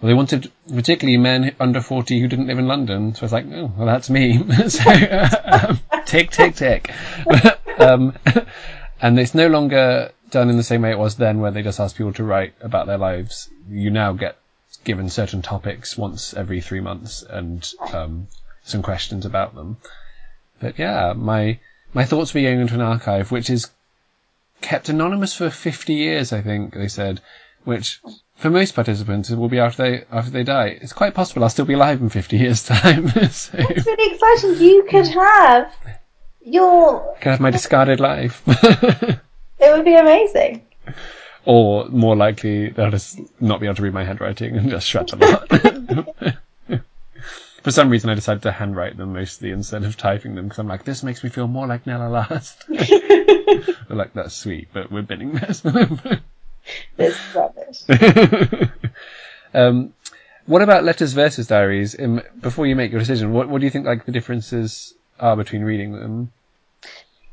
[0.00, 3.14] well, they wanted particularly men under forty who didn't live in London.
[3.14, 4.38] So I was like, oh, well, that's me.
[4.68, 4.90] so
[5.44, 6.92] um, tick, tick, tick.
[7.78, 8.14] um,
[9.00, 11.80] and it's no longer done in the same way it was then, where they just
[11.80, 13.48] ask people to write about their lives.
[13.68, 14.38] You now get
[14.84, 18.28] given certain topics once every three months and um,
[18.62, 19.76] some questions about them.
[20.60, 21.58] But yeah, my
[21.94, 23.68] my thoughts were going into an archive which is
[24.60, 27.20] kept anonymous for 50 years, I think they said,
[27.64, 28.00] which
[28.36, 30.78] for most participants will be after they after they die.
[30.80, 33.08] It's quite possible I'll still be alive in 50 years' time.
[33.08, 34.60] so it's really exciting.
[34.64, 35.72] You could have
[36.44, 37.16] your.
[37.20, 38.42] can have my discarded life.
[39.60, 40.62] It would be amazing.
[41.44, 45.08] or more likely they'll just not be able to read my handwriting and just shred
[45.08, 45.50] them out.
[47.68, 50.68] For some reason, I decided to handwrite them mostly instead of typing them because I'm
[50.68, 52.64] like, this makes me feel more like Nella Last.
[53.90, 55.62] Like, that's sweet, but we're binning this.
[56.96, 57.82] This rubbish.
[59.54, 59.92] um,
[60.46, 61.94] what about letters versus diaries?
[62.00, 65.36] Um, before you make your decision, what, what do you think like the differences are
[65.36, 66.32] between reading them?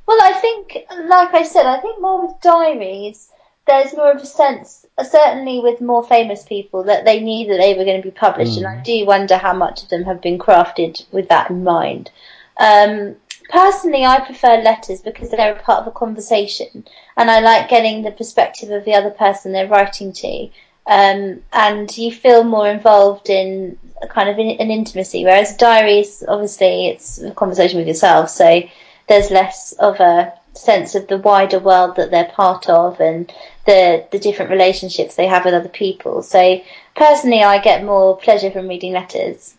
[0.06, 3.30] Well, I think, like I said, I think more with diaries,
[3.68, 7.58] there's more of a sense, uh, certainly with more famous people, that they knew that
[7.58, 10.22] they were going to be published, and I do wonder how much of them have
[10.22, 12.12] been crafted with that in mind.
[12.58, 13.16] Um,
[13.50, 16.86] personally, I prefer letters because they're a part of a conversation,
[17.18, 20.50] and I like getting the perspective of the other person they're writing to.
[20.88, 26.24] Um, and you feel more involved in a kind of in, an intimacy, whereas diaries,
[26.28, 28.62] obviously, it's a conversation with yourself, so
[29.08, 33.34] there's less of a sense of the wider world that they're part of and
[33.66, 36.22] the the different relationships they have with other people.
[36.22, 36.62] So
[36.96, 39.56] personally, I get more pleasure from reading letters.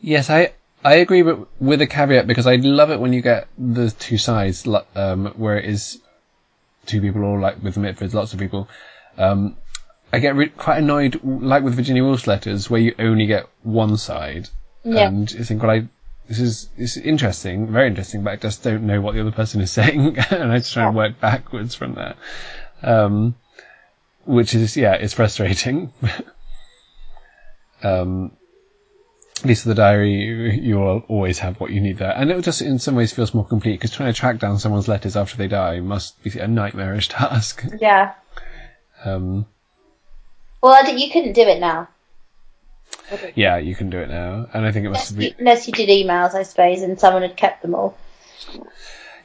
[0.00, 0.52] Yes, I
[0.84, 4.18] I agree, but with a caveat because I love it when you get the two
[4.18, 6.00] sides, um, where it is
[6.86, 8.68] two people or like with Mitfords, lots of people.
[9.18, 9.56] Um,
[10.12, 13.96] I get re- quite annoyed, like with Virginia Woolf's letters, where you only get one
[13.96, 14.48] side,
[14.82, 15.06] yeah.
[15.06, 15.88] and you think, well, I
[16.28, 19.32] this is this is interesting, very interesting, but I just don't know what the other
[19.32, 22.16] person is saying, and I just try and work backwards from that.
[22.82, 23.34] Um,
[24.24, 25.92] which is yeah, it's frustrating.
[27.82, 28.32] um,
[29.38, 32.60] at least with the diary, you'll always have what you need there, and it just
[32.60, 35.48] in some ways feels more complete because trying to track down someone's letters after they
[35.48, 37.64] die must be a nightmarish task.
[37.80, 38.14] Yeah.
[39.04, 39.46] Um.
[40.62, 41.88] Well, you couldn't do it now.
[43.34, 45.66] Yeah, you can do it now, and I think it must unless be you, unless
[45.66, 47.96] you did emails, I suppose, and someone had kept them all.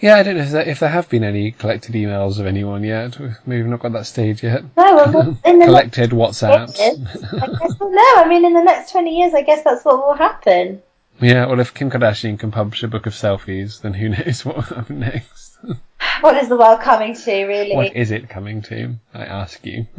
[0.02, 2.84] Yeah, I don't know if there, if there have been any collected emails of anyone
[2.84, 3.20] yet.
[3.46, 4.64] Maybe we've not got that stage yet.
[4.78, 6.80] No, well, in the collected WhatsApps.
[7.42, 8.14] I guess well, no.
[8.18, 10.82] I mean, in the next twenty years, I guess that's what will happen.
[11.22, 14.56] Yeah, well, if Kim Kardashian can publish a book of selfies, then who knows what
[14.58, 15.58] will happen next?
[16.22, 17.76] what is the world coming to, really?
[17.76, 18.96] What is it coming to?
[19.14, 19.88] I ask you.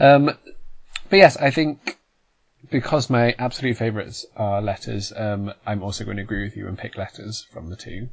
[0.00, 0.26] um,
[1.10, 1.98] but yes, I think
[2.74, 6.76] because my absolute favourites are letters, um, I'm also going to agree with you and
[6.76, 8.08] pick letters from the two.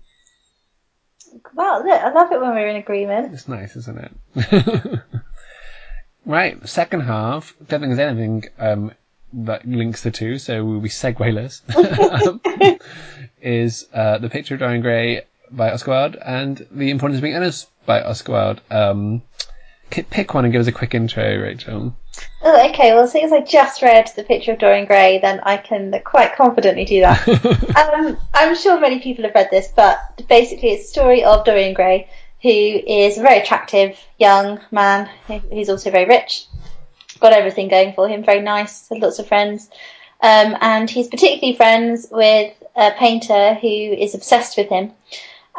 [1.56, 3.34] Wow, look, I love it when we're in agreement.
[3.34, 3.98] It's nice, isn't
[4.36, 5.00] it?
[6.28, 7.56] right, second half.
[7.68, 8.92] Don't think there's anything um,
[9.34, 11.64] that links the two, so we'll be segueless.
[12.28, 12.40] um,
[13.42, 17.34] is uh, the picture of Dorian Gray by Oscar Wilde and the importance of being
[17.34, 18.62] Earnest by Oscar Wilde.
[18.70, 19.24] Um,
[19.92, 21.96] pick one and give us a quick intro, Rachel.
[22.42, 22.94] Oh, okay.
[22.94, 26.86] Well, since I just read the picture of Dorian Gray, then I can quite confidently
[26.86, 27.28] do that.
[27.94, 31.74] um, I'm sure many people have read this, but basically, it's a story of Dorian
[31.74, 32.10] Gray,
[32.42, 35.10] who is a very attractive young man.
[35.28, 36.46] Who's also very rich,
[37.20, 39.70] got everything going for him, very nice, has lots of friends,
[40.22, 44.92] um, and he's particularly friends with a painter who is obsessed with him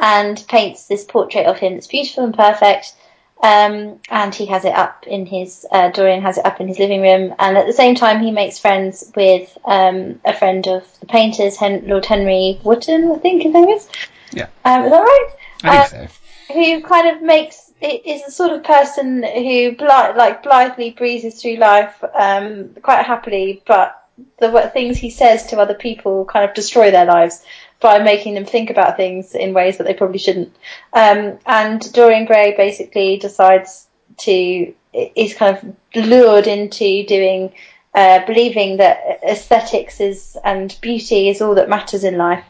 [0.00, 1.74] and paints this portrait of him.
[1.74, 2.94] That's beautiful and perfect
[3.42, 6.78] um, and he has it up in his, uh, Dorian has it up in his
[6.78, 7.34] living room.
[7.40, 11.56] And at the same time, he makes friends with um, a friend of the painters,
[11.56, 13.88] Hen- Lord Henry Wotton, I think his name is.
[14.32, 14.46] Yeah.
[14.64, 15.30] Um, is that right?
[15.64, 16.54] I think uh, so.
[16.54, 22.04] Who kind of makes, is the sort of person who like blithely breezes through life
[22.14, 23.98] um, quite happily, but
[24.38, 27.42] the things he says to other people kind of destroy their lives
[27.82, 30.54] by making them think about things in ways that they probably shouldn't.
[30.92, 33.86] Um, and Dorian Gray basically decides
[34.18, 37.52] to is kind of lured into doing
[37.94, 42.44] uh, believing that aesthetics is and beauty is all that matters in life,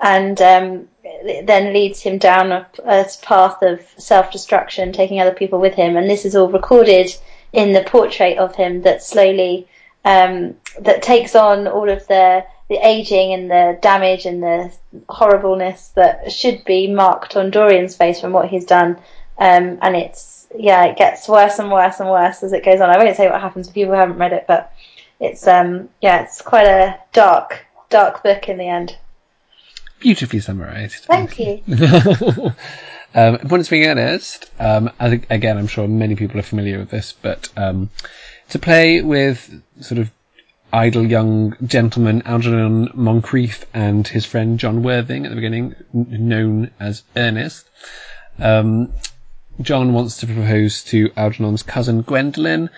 [0.00, 0.88] and um,
[1.44, 5.96] then leads him down a, a path of self destruction, taking other people with him.
[5.96, 7.14] And this is all recorded
[7.52, 9.68] in the portrait of him that slowly
[10.04, 14.72] um, that takes on all of the the aging and the damage and the
[15.08, 18.98] horribleness that should be marked on Dorian's face from what he's done.
[19.38, 22.90] Um, and it's, yeah, it gets worse and worse and worse as it goes on.
[22.90, 24.72] I won't say what happens if people haven't read it, but
[25.18, 28.96] it's, um, yeah, it's quite a dark, dark book in the end.
[29.98, 31.04] Beautifully summarised.
[31.04, 31.62] Thank you.
[33.14, 37.12] um, Importance being Earnest, um, as, again, I'm sure many people are familiar with this,
[37.12, 37.88] but um,
[38.50, 40.10] to play with sort of
[40.72, 47.02] idle young gentleman Algernon Moncrieff and his friend John Worthing at the beginning, known as
[47.16, 47.68] Ernest.
[48.38, 48.92] Um,
[49.60, 52.70] John wants to propose to Algernon's cousin Gwendolen,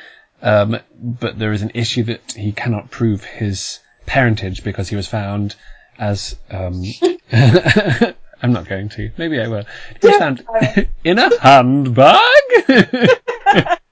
[0.42, 5.09] um, but there is an issue that he cannot prove his parentage because he was
[5.09, 5.57] found
[5.98, 6.37] as.
[6.50, 6.83] Um,
[8.42, 9.11] I'm not going to.
[9.16, 9.64] Maybe I will.
[11.05, 12.20] In a handbag.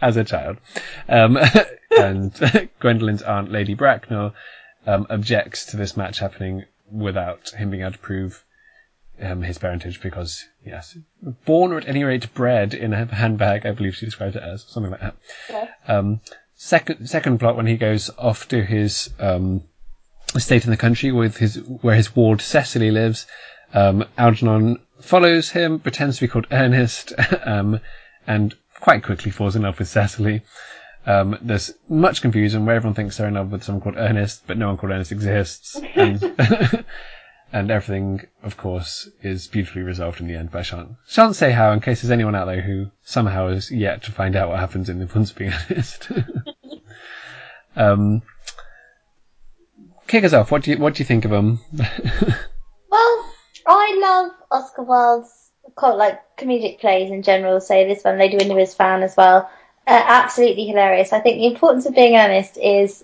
[0.00, 0.58] as a child.
[1.08, 1.38] Um,
[1.98, 4.34] and Gwendolen's aunt, Lady Bracknell,
[4.86, 8.44] um, objects to this match happening without him being able to prove
[9.20, 10.96] um, his parentage because, yes,
[11.44, 14.64] born or at any rate bred in a handbag, I believe she described it as,
[14.68, 15.16] something like that.
[15.48, 15.68] Yeah.
[15.86, 16.20] Um,
[16.54, 19.64] second, second plot when he goes off to his um,
[20.34, 23.26] estate in the country with his where his ward Cecily lives.
[23.74, 27.12] Um, Algernon follows him, pretends to be called Ernest,
[27.44, 27.80] um,
[28.26, 30.42] and quite quickly falls in love with Cecily.
[31.06, 34.56] Um, there's much confusion where everyone thinks they're in love with someone called Ernest, but
[34.56, 35.80] no one called Ernest exists.
[35.96, 36.22] And,
[37.52, 40.50] and everything, of course, is beautifully resolved in the end.
[40.52, 44.04] But I shan't, say how in case there's anyone out there who somehow has yet
[44.04, 46.10] to find out what happens in the Once Being Earnest.
[47.74, 48.22] um,
[50.12, 50.50] kick us off.
[50.50, 51.58] What do you, what do you think of them?
[51.72, 53.32] well,
[53.66, 55.50] I love Oscar Wilde's
[55.80, 57.60] like comedic plays in general.
[57.60, 59.50] Say this one, Lady Windermere's fan as well.
[59.86, 61.14] Uh, absolutely hilarious.
[61.14, 63.02] I think the importance of being earnest is,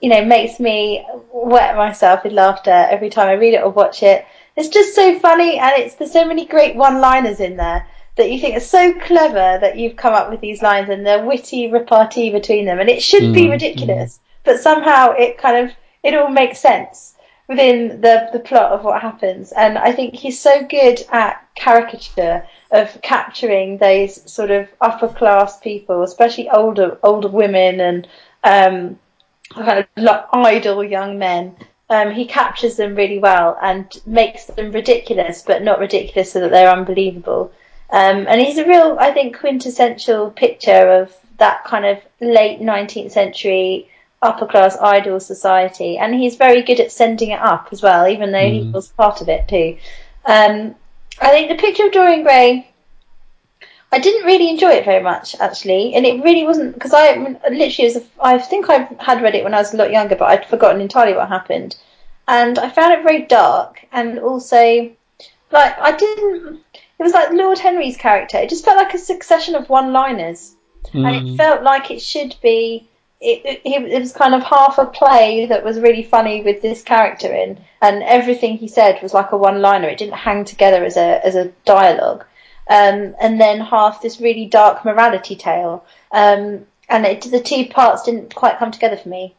[0.00, 4.02] you know, makes me wet myself with laughter every time I read it or watch
[4.02, 4.24] it.
[4.56, 7.86] It's just so funny, and it's there's so many great one-liners in there
[8.16, 11.22] that you think are so clever that you've come up with these lines and the
[11.26, 14.20] witty repartee between them, and it should mm, be ridiculous, mm.
[14.44, 15.76] but somehow it kind of
[16.06, 17.14] it all makes sense
[17.48, 19.52] within the the plot of what happens.
[19.52, 25.58] And I think he's so good at caricature of capturing those sort of upper class
[25.58, 28.08] people, especially older older women and
[28.44, 28.98] um,
[29.50, 31.56] kind of idle young men.
[31.88, 36.50] Um, he captures them really well and makes them ridiculous, but not ridiculous so that
[36.50, 37.52] they're unbelievable.
[37.90, 43.12] Um, and he's a real, I think, quintessential picture of that kind of late 19th
[43.12, 43.88] century
[44.22, 45.98] upper class idle society.
[45.98, 48.64] And he's very good at sending it up as well, even though mm.
[48.64, 49.78] he was part of it too.
[50.24, 50.74] Um,
[51.20, 52.68] I think the picture of Dorian Gray,
[53.92, 57.16] I didn't really enjoy it very much actually, and it really wasn't because I
[57.50, 57.96] literally was.
[57.96, 60.48] A, I think I had read it when I was a lot younger, but I'd
[60.48, 61.76] forgotten entirely what happened,
[62.26, 64.90] and I found it very dark and also
[65.52, 66.60] like I didn't
[66.98, 68.38] it was like Lord Henry's character.
[68.38, 70.54] It just felt like a succession of one-liners,
[70.92, 71.06] mm.
[71.06, 71.36] and it hmm.
[71.36, 72.88] felt like it should be.
[73.28, 76.82] It, it, it, was kind of half a play that was really funny with this
[76.82, 79.88] character in, and everything he said was like a one-liner.
[79.88, 82.24] It didn't hang together as a as a dialogue,
[82.68, 85.84] um, and then half this really dark morality tale.
[86.12, 89.34] Um, and it, the two parts didn't quite come together for me.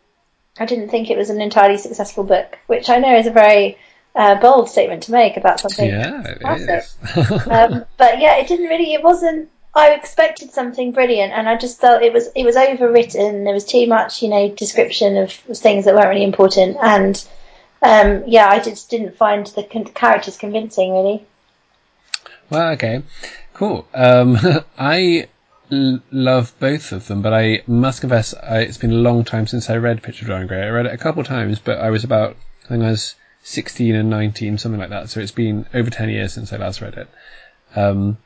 [0.60, 3.78] I didn't think it was an entirely successful book, which I know is a very
[4.16, 5.90] uh, bold statement to make about something.
[5.90, 6.24] Yeah,
[7.50, 8.94] um, but yeah, it didn't really.
[8.94, 9.50] It wasn't.
[9.74, 13.44] I expected something brilliant, and I just felt it was it was overwritten.
[13.44, 17.24] There was too much, you know, description of things that weren't really important, and
[17.82, 21.26] um, yeah, I just didn't find the con- characters convincing, really.
[22.50, 23.04] Well, okay,
[23.54, 23.88] cool.
[23.94, 24.38] Um,
[24.78, 25.28] I
[25.72, 29.48] l- love both of them, but I must confess, I, it's been a long time
[29.48, 30.64] since I read Picture Dorian Gray.
[30.64, 33.96] I read it a couple times, but I was about, I think I was 16
[33.96, 35.10] and 19, something like that.
[35.10, 37.10] So it's been over 10 years since I last read it.
[37.76, 38.18] Um,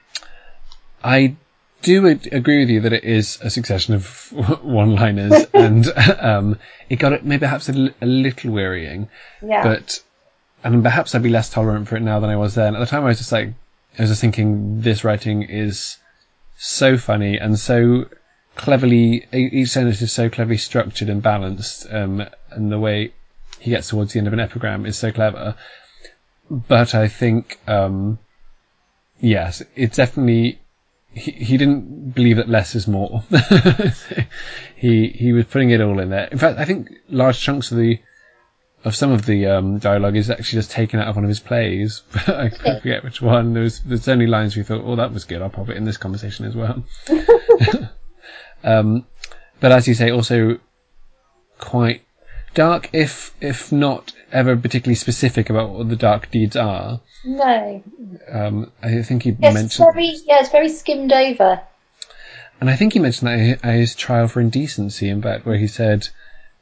[1.04, 1.36] I
[1.82, 4.32] do agree with you that it is a succession of
[4.64, 5.88] one-liners, and
[6.20, 9.10] um, it got it maybe perhaps a, a little wearying.
[9.42, 9.64] Yeah.
[9.64, 10.02] But
[10.64, 12.76] and perhaps I'd be less tolerant for it now than I was then.
[12.76, 13.50] At the time, I was just like,
[13.98, 15.98] I was just thinking, this writing is
[16.58, 18.06] so funny and so
[18.56, 19.26] cleverly.
[19.34, 23.14] Each sentence is so cleverly structured and balanced, um, and the way
[23.60, 25.56] he gets towards the end of an epigram is so clever.
[26.50, 28.20] But I think, um,
[29.20, 30.61] yes, it's definitely,
[31.14, 33.24] he, he didn't believe that less is more.
[34.76, 36.28] he, he was putting it all in there.
[36.32, 38.00] In fact, I think large chunks of the,
[38.84, 41.40] of some of the um, dialogue is actually just taken out of one of his
[41.40, 42.02] plays.
[42.28, 43.54] I forget which one.
[43.54, 45.42] There's there's only lines we thought, oh, that was good.
[45.42, 46.84] I'll pop it in this conversation as well.
[48.64, 49.06] um,
[49.60, 50.60] but as you say, also
[51.60, 52.02] quite
[52.54, 57.02] dark, if if not ever particularly specific about what the dark deeds are.
[57.24, 57.84] No.
[58.30, 59.90] Um, I think he yes, mentioned.
[59.94, 61.62] Very, yeah, it's very skimmed over.
[62.60, 65.68] And I think he mentioned that at his trial for indecency, in fact, where he
[65.68, 66.10] said,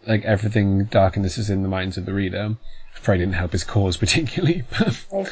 [0.07, 2.55] like, everything dark in this is in the minds of the reader.
[3.01, 4.63] Probably didn't help his cause particularly.
[5.11, 5.31] But,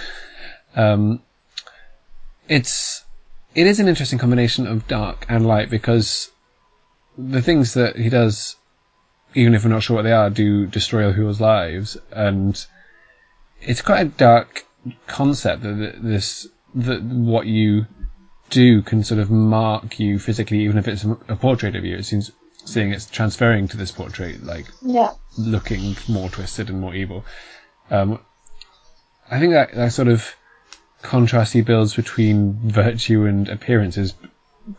[0.75, 1.21] um,
[2.47, 3.03] it's
[3.55, 6.29] it is an interesting combination of dark and light because
[7.17, 8.55] the things that he does
[9.35, 11.97] even if we're not sure what they are, do destroy other people's lives.
[12.11, 12.63] And
[13.61, 14.65] it's quite a dark
[15.07, 17.85] concept that this, that what you
[18.49, 21.97] do can sort of mark you physically, even if it's a portrait of you.
[21.97, 22.31] It seems
[22.65, 25.13] seeing it's transferring to this portrait, like yeah.
[25.37, 27.25] looking more twisted and more evil.
[27.89, 28.19] Um,
[29.29, 30.35] I think that, that sort of
[31.01, 34.13] contrast he builds between virtue and appearance is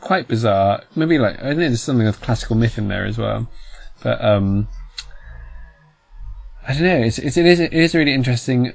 [0.01, 0.83] quite bizarre.
[0.95, 3.49] Maybe like, I don't there's something of classical myth in there as well.
[4.03, 4.69] But um,
[6.67, 6.99] I don't know.
[6.99, 8.73] It's, it's it is it is a really interesting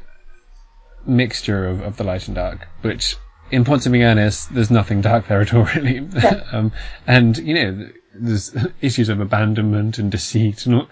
[1.05, 3.17] mixture of, of the light and dark, which
[3.51, 6.07] in Being Earnest, there's nothing dark there at all, really.
[6.13, 6.43] Yeah.
[6.51, 6.71] um,
[7.05, 10.87] and you know, there's issues of abandonment and deceit and all,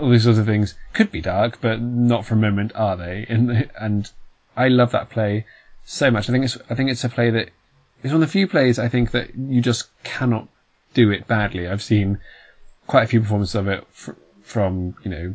[0.00, 3.26] all, these sorts of things could be dark, but not for a moment are they.
[3.28, 4.10] And and
[4.56, 5.46] I love that play
[5.84, 6.28] so much.
[6.28, 7.50] I think it's I think it's a play that
[8.02, 10.48] is one of the few plays I think that you just cannot
[10.94, 11.68] do it badly.
[11.68, 12.18] I've seen
[12.90, 15.34] quite a few performances of it fr- from, you know,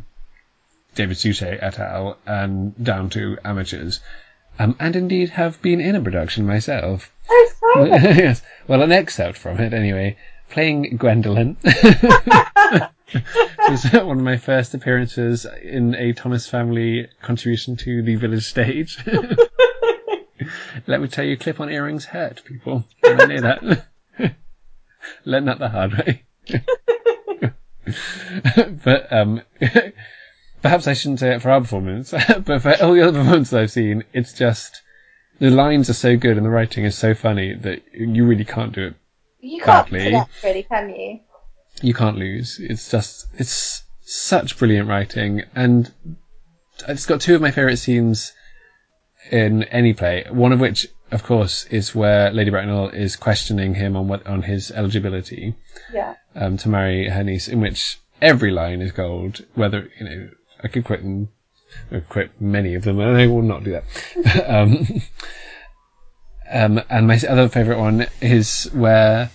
[0.94, 2.18] David Suchet et al.
[2.28, 4.02] and down to amateurs.
[4.60, 7.14] Um, and indeed have been in a production myself.
[7.30, 8.42] Oh, yes.
[8.68, 10.18] Well, an excerpt from it anyway.
[10.50, 11.56] Playing Gwendolen.
[11.64, 12.92] it
[13.70, 19.02] was one of my first appearances in a Thomas Family contribution to the village stage.
[20.88, 22.84] Let me tell you, clip-on earrings hurt people.
[23.06, 23.86] I know that.
[25.24, 26.24] Learn that the hard way.
[28.84, 29.42] but um,
[30.62, 32.12] perhaps I shouldn't say it for our performance,
[32.46, 34.82] but for all the other performances I've seen, it's just
[35.40, 38.74] the lines are so good and the writing is so funny that you really can't
[38.74, 38.96] do it.
[39.40, 40.12] You can't Badly.
[40.12, 41.20] that really, can you?
[41.82, 42.58] You can't lose.
[42.60, 45.92] It's just it's such brilliant writing, and
[46.88, 48.34] it's got two of my favourite scenes
[49.32, 50.26] in any play.
[50.30, 54.42] One of which, of course, is where Lady Bracknell is questioning him on what on
[54.44, 55.56] his eligibility
[55.94, 56.16] Yeah.
[56.36, 59.46] um, to marry her niece, in which every line is gold.
[59.56, 60.30] Whether you know,
[60.64, 61.30] I could quote them,
[61.92, 64.46] I could quote many of them, and I will not do that.
[64.48, 65.02] um,
[66.52, 69.30] um, and my other favourite one is where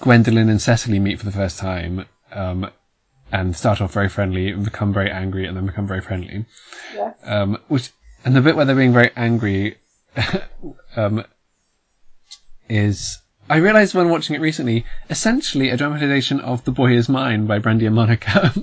[0.00, 2.70] Gwendolen and Cecily meet for the first time, um,
[3.32, 6.46] and start off very friendly, become very angry, and then become very friendly.
[6.94, 7.14] Yes.
[7.24, 7.90] Um, which
[8.24, 9.76] and the bit where they're being very angry,
[10.96, 11.24] um,
[12.68, 13.18] is
[13.50, 17.58] I realised when watching it recently, essentially a dramatisation of "The Boy Is Mine" by
[17.58, 18.52] Brandy and Monica.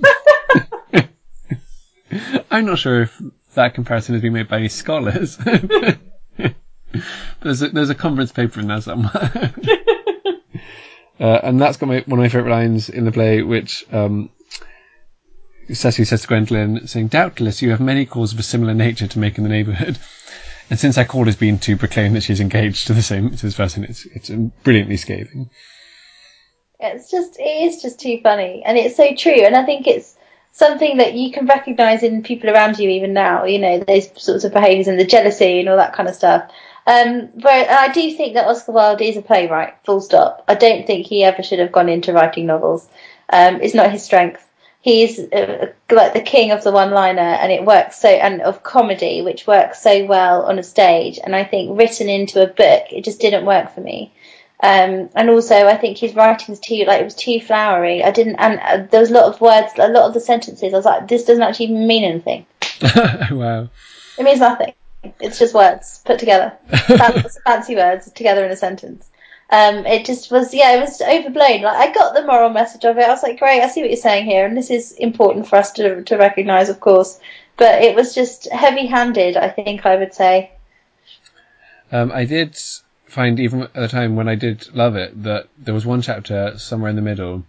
[2.50, 3.20] I'm not sure if
[3.54, 5.36] that comparison has been made by any scholars.
[7.42, 9.12] there's a, there's a conference paper in there somewhere.
[11.20, 14.30] uh, and that's got my, one of my favourite lines in the play, which um,
[15.72, 19.18] Cecily says to Gwendolen, saying, Doubtless you have many calls of a similar nature to
[19.18, 19.98] make in the neighbourhood.
[20.68, 23.42] And since that call has been to proclaim that she's engaged to the same to
[23.46, 24.30] this person, it's it's
[24.62, 25.50] brilliantly scathing.
[26.78, 28.62] It's just, it is just too funny.
[28.64, 29.44] And it's so true.
[29.44, 30.16] And I think it's
[30.52, 34.44] something that you can recognise in people around you even now, you know, those sorts
[34.44, 36.50] of behaviours and the jealousy and all that kind of stuff.
[36.86, 40.44] Um, but I do think that Oscar Wilde is a playwright, full stop.
[40.48, 42.86] I don't think he ever should have gone into writing novels.
[43.28, 44.45] Um, it's not his strength.
[44.86, 49.20] He's uh, like the king of the one-liner, and it works so, and of comedy,
[49.20, 51.18] which works so well on a stage.
[51.20, 54.12] And I think written into a book, it just didn't work for me.
[54.62, 58.04] Um, and also, I think his writing's too like it was too flowery.
[58.04, 60.72] I didn't, and uh, there was a lot of words, a lot of the sentences.
[60.72, 62.46] I was like, this doesn't actually mean anything.
[63.36, 63.68] wow.
[64.16, 64.72] It means nothing.
[65.18, 66.56] It's just words put together,
[66.86, 69.04] fancy, fancy words together in a sentence.
[69.48, 71.62] Um, it just was, yeah, it was overblown.
[71.62, 73.04] Like I got the moral message of it.
[73.04, 75.56] I was like, great, I see what you're saying here, and this is important for
[75.56, 77.20] us to to recognise, of course.
[77.56, 79.36] But it was just heavy-handed.
[79.36, 80.50] I think I would say.
[81.92, 82.58] Um, I did
[83.06, 86.58] find even at the time when I did love it that there was one chapter
[86.58, 87.44] somewhere in the middle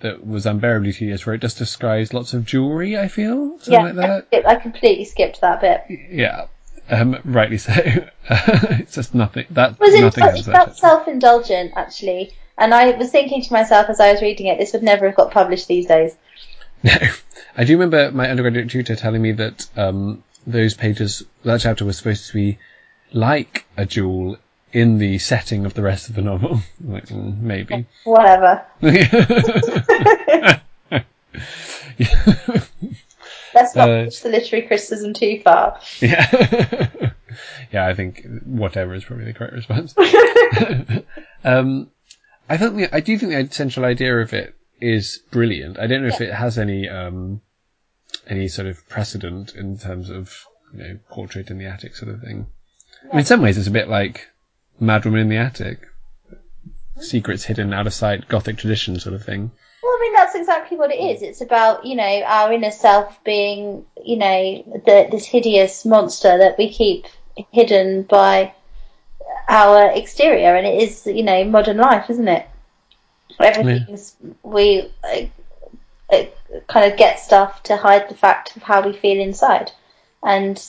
[0.00, 3.58] that was unbearably tedious where it just describes lots of jewellery, I feel.
[3.60, 3.94] Something yeah, like
[4.30, 4.46] that.
[4.46, 5.84] I, I completely skipped that bit.
[6.10, 6.46] Yeah.
[6.88, 7.72] Um, rightly so.
[8.30, 9.46] it's just nothing.
[9.50, 14.12] That was nothing it felt self-indulgent actually and i was thinking to myself as i
[14.12, 16.16] was reading it this would never have got published these days
[16.82, 16.92] No.
[17.56, 21.96] I do remember my undergraduate tutor telling me that um, those pages, that chapter was
[21.96, 22.58] supposed to be
[23.12, 24.36] like a jewel
[24.72, 26.60] in the setting of the rest of the novel.
[26.84, 27.86] like, mm, maybe.
[28.04, 28.62] whatever
[33.56, 37.10] let's not Uh, push the literary criticism too far yeah.
[37.72, 39.94] yeah, I think whatever is probably the correct response.
[41.44, 41.90] um,
[42.48, 45.78] I think the, I do think the central idea of it is brilliant.
[45.78, 47.40] I don't know if it has any um,
[48.28, 52.20] any sort of precedent in terms of you know portrait in the attic sort of
[52.20, 52.46] thing.
[53.04, 54.28] I mean, in some ways, it's a bit like
[54.80, 55.80] Mad Woman in the Attic,
[57.00, 59.52] secrets hidden out of sight, Gothic tradition sort of thing.
[59.96, 61.22] I mean that's exactly what it is.
[61.22, 66.58] It's about you know our inner self being you know the, this hideous monster that
[66.58, 67.06] we keep
[67.50, 68.52] hidden by
[69.48, 70.54] our exterior.
[70.54, 72.46] And it is you know modern life isn't it?
[73.40, 75.26] Everything's we uh,
[76.12, 76.24] uh,
[76.68, 79.72] kind of get stuff to hide the fact of how we feel inside.
[80.22, 80.62] And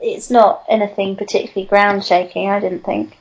[0.00, 3.16] it's not anything particularly ground shaking i didn't think.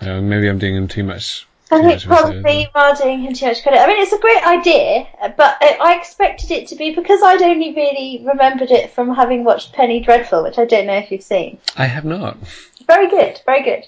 [0.00, 1.47] Uh, maybe I'm doing him too much.
[1.70, 2.62] I think much of a probably service.
[2.62, 3.80] you are him too much credit.
[3.80, 5.06] I mean, it's a great idea,
[5.36, 9.72] but I expected it to be because I'd only really remembered it from having watched
[9.72, 11.58] Penny Dreadful, which I don't know if you've seen.
[11.76, 12.38] I have not.
[12.86, 13.84] Very good, very good.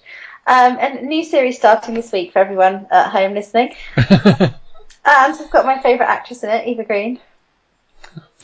[0.47, 3.75] Um, and a new series starting this week for everyone at home listening.
[5.05, 7.19] And I've got my favourite actress in it, Eva Green.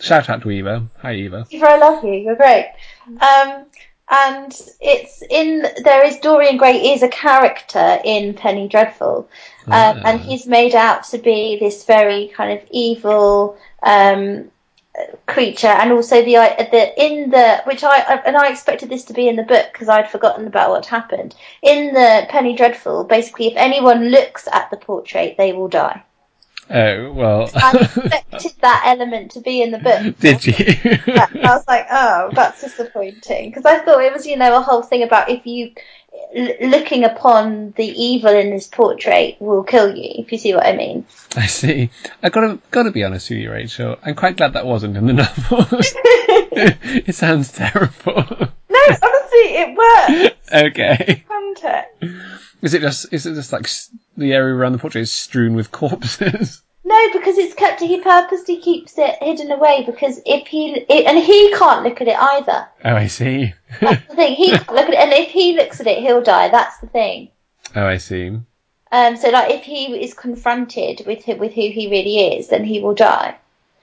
[0.01, 0.87] Shout out to Eva.
[0.99, 1.47] Hi, Eva.
[1.51, 2.15] Eva, I love you.
[2.15, 2.73] You're great.
[3.07, 3.67] Um,
[4.09, 9.29] and it's in there is Dorian Gray is a character in Penny Dreadful,
[9.67, 10.01] um, Ah.
[10.05, 14.51] and he's made out to be this very kind of evil um,
[15.27, 16.35] creature, and also the
[16.71, 19.89] the in the which I and I expected this to be in the book because
[19.89, 23.05] I'd forgotten about what happened in the Penny Dreadful.
[23.05, 26.03] Basically, if anyone looks at the portrait, they will die.
[26.69, 27.51] Oh well.
[27.55, 30.17] I expected that element to be in the book.
[30.21, 30.55] Did you?
[30.59, 34.83] I was like, oh, that's disappointing because I thought it was, you know, a whole
[34.83, 35.73] thing about if you
[36.35, 40.23] l- looking upon the evil in this portrait will kill you.
[40.23, 41.07] If you see what I mean.
[41.37, 41.91] I see.
[42.23, 43.97] I gotta gotta be honest with you, Rachel.
[44.05, 45.67] I'm quite glad that wasn't in the novel.
[45.71, 48.25] it sounds terrible.
[48.69, 50.37] No, honestly, it works.
[50.53, 51.25] okay.
[51.29, 51.93] Context.
[52.63, 53.69] Is it just is it just like
[54.17, 56.63] the area around the portrait is strewn with corpses?
[56.85, 57.81] No, because it's kept.
[57.81, 62.07] He purposely keeps it hidden away because if he it, and he can't look at
[62.09, 62.69] it either.
[62.85, 63.53] Oh, I see.
[63.81, 64.35] That's the thing.
[64.37, 66.49] He can't look at it, and if he looks at it, he'll die.
[66.49, 67.31] That's the thing.
[67.75, 68.39] oh, I see.
[68.93, 72.63] Um, so like if he is confronted with who- with who he really is, then
[72.65, 73.35] he will die,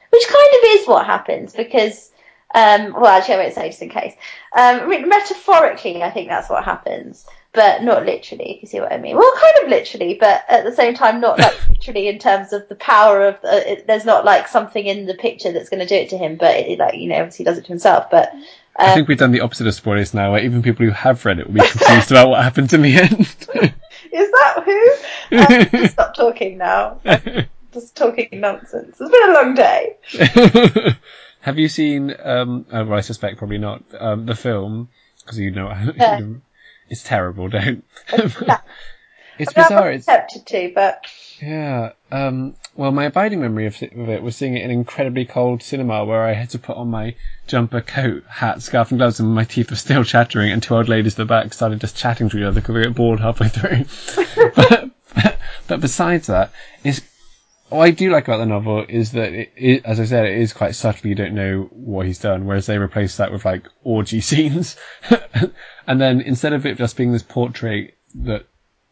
[0.10, 2.10] which kind of is what happens because.
[2.56, 4.14] Um, well, actually, I won't say just in case.
[4.56, 8.56] Um, I mean, metaphorically, I think that's what happens, but not literally.
[8.56, 9.16] If you see what I mean.
[9.16, 12.68] Well, kind of literally, but at the same time, not like literally in terms of
[12.68, 13.36] the power of.
[13.36, 16.18] Uh, it, there's not like something in the picture that's going to do it to
[16.18, 18.10] him, but it, like you know, obviously, he does it to himself.
[18.10, 18.34] But
[18.78, 21.24] I um, think we've done the opposite of spoilers now, where even people who have
[21.26, 23.22] read it will be confused about what happens in the end.
[24.12, 25.38] is that who?
[25.38, 27.00] Um, just stop talking now.
[27.74, 28.98] Just talking nonsense.
[29.00, 29.98] It's been a long day.
[31.40, 32.16] have you seen?
[32.24, 33.84] Um, oh, well, I suspect probably not.
[34.00, 36.20] Um, the film because you know Yeah.
[36.90, 37.50] It's terrible.
[37.50, 37.84] Don't.
[38.12, 38.36] It's
[39.58, 39.90] I bizarre.
[39.90, 41.06] was It's tempted to, but
[41.42, 41.94] Yeah.
[42.12, 45.62] Um, well, my abiding memory of, of it was seeing it in an incredibly cold
[45.62, 47.16] cinema where I had to put on my
[47.48, 50.90] jumper, coat, hat, scarf, and gloves, and my teeth were still chattering, and two old
[50.90, 53.50] ladies at the back started just chatting to each other because we got bored halfway
[53.50, 53.86] through.
[54.56, 54.92] but,
[55.68, 56.52] but besides that,
[56.84, 57.02] is
[57.74, 60.38] what I do like about the novel is that, it, it, as I said, it
[60.38, 61.08] is quite subtle.
[61.08, 64.78] You don't know what he's done, whereas they replace that with like orgy scenes,
[65.88, 68.46] and then instead of it just being this portrait that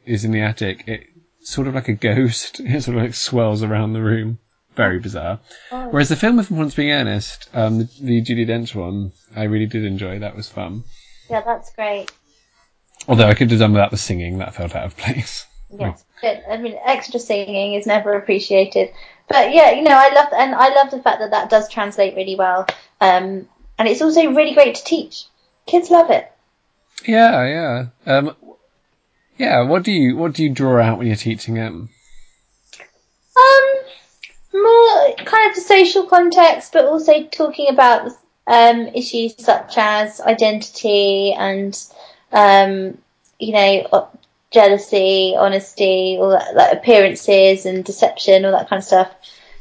[0.05, 1.03] is in the attic, it
[1.41, 2.59] sort of like a ghost.
[2.63, 4.39] It sort of like swirls around the room.
[4.75, 5.39] Very bizarre.
[5.69, 9.65] Whereas the film, if I'm being honest, um, the, the Judi Dench one, I really
[9.65, 10.19] did enjoy.
[10.19, 10.85] That was fun.
[11.29, 12.09] yeah, that's great.
[13.07, 15.45] Although I could have done without the singing, that felt out of place.
[15.77, 16.43] Yes, good.
[16.49, 18.91] I mean, extra singing is never appreciated,
[19.27, 22.15] but yeah, you know, I love and I love the fact that that does translate
[22.15, 22.65] really well.
[22.99, 23.47] Um,
[23.79, 25.25] and it's also really great to teach.
[25.65, 26.31] Kids love it.
[27.07, 27.85] Yeah, yeah.
[28.05, 28.35] Um,
[29.37, 29.61] yeah.
[29.61, 31.71] What do you what do you draw out when you're teaching it?
[31.71, 31.89] Um,
[34.53, 38.11] more kind of the social context, but also talking about
[38.45, 41.77] um, issues such as identity and
[42.31, 42.97] um,
[43.39, 44.09] you know
[44.51, 49.11] jealousy, honesty, all that like appearances and deception, all that kind of stuff.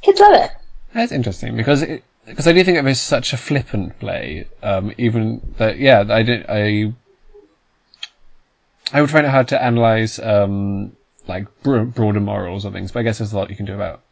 [0.03, 0.51] Kids love it.
[0.93, 1.85] That's interesting because
[2.27, 4.47] because I do think it was such a flippant play.
[4.63, 6.47] Um, even that, yeah, I did.
[6.49, 6.93] I
[8.93, 10.97] I would find it hard to analyze um,
[11.29, 13.75] like bro- broader morals or things, but I guess there's a lot you can do
[13.75, 14.03] about.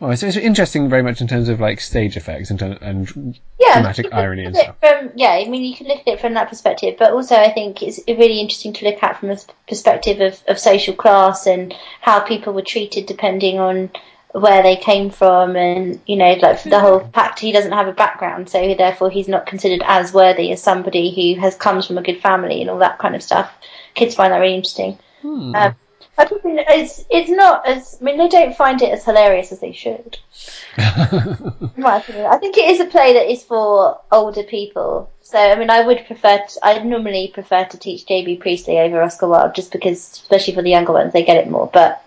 [0.00, 3.38] Well, it's, it's interesting very much in terms of like stage effects and, ter- and
[3.58, 4.92] Yeah, dramatic you can irony and look at stuff.
[4.92, 7.36] it From, yeah, I mean, you can look at it from that perspective, but also
[7.36, 10.94] I think it's really interesting to look at from a s- perspective of, of social
[10.94, 13.90] class and how people were treated depending on
[14.32, 17.92] where they came from, and you know, like the whole fact he doesn't have a
[17.92, 22.02] background, so therefore he's not considered as worthy as somebody who has comes from a
[22.02, 23.52] good family and all that kind of stuff.
[23.94, 24.98] Kids find that really interesting.
[25.20, 25.54] Hmm.
[25.54, 25.74] Um,
[26.18, 29.52] I don't think it's it's not as I mean they don't find it as hilarious
[29.52, 30.18] as they should.
[30.76, 35.10] I think it is a play that is for older people.
[35.22, 39.00] So, I mean, I would prefer, to, I normally prefer to teach JB Priestley over
[39.00, 41.70] Oscar Wilde, just because, especially for the younger ones, they get it more.
[41.72, 42.02] But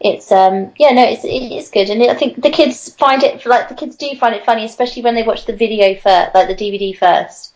[0.00, 3.68] it's, um, yeah, no, it's it's good, and I think the kids find it like
[3.68, 6.54] the kids do find it funny, especially when they watch the video first, like the
[6.54, 7.52] DVD first,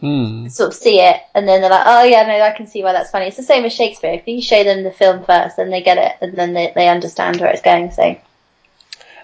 [0.00, 0.48] Hmm.
[0.48, 2.92] sort of see it, and then they're like, oh yeah, no, I can see why
[2.92, 3.26] that's funny.
[3.26, 4.12] It's the same as Shakespeare.
[4.12, 6.88] If you show them the film first, then they get it, and then they they
[6.88, 7.90] understand where it's going.
[7.92, 8.16] So.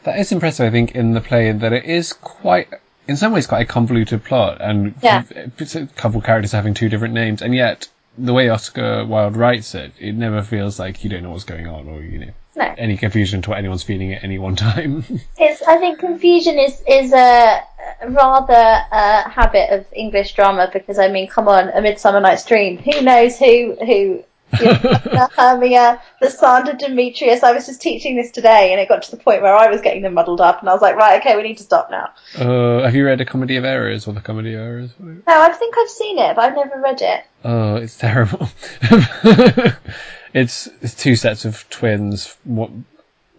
[0.05, 2.69] That is impressive, I think, in the play that it is quite,
[3.09, 5.25] in some ways, quite a convoluted plot, and Yeah.
[5.35, 9.75] a couple of characters having two different names, and yet the way Oscar Wilde writes
[9.75, 12.75] it, it never feels like you don't know what's going on, or you know, No.
[12.79, 15.05] any confusion to what anyone's feeling at any one time.
[15.39, 15.63] It's.
[15.63, 17.61] I think confusion is is a
[18.09, 18.55] rather
[18.91, 22.79] a habit of English drama because I mean, come on, A Midsummer Night's Dream.
[22.79, 24.25] Who knows who who?
[24.61, 27.43] You know, Hermia, Lysander, Demetrius.
[27.43, 29.81] I was just teaching this today, and it got to the point where I was
[29.81, 32.11] getting them muddled up, and I was like, right, okay, we need to stop now.
[32.39, 34.91] uh, have you read A Comedy of Errors or The Comedy of Errors?
[35.01, 37.25] No, I think I've seen it, but I've never read it.
[37.45, 38.49] Oh, it's terrible.
[40.37, 42.37] it's it's two sets of twins.
[42.45, 42.71] What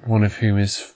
[0.04, 0.93] one of whom is,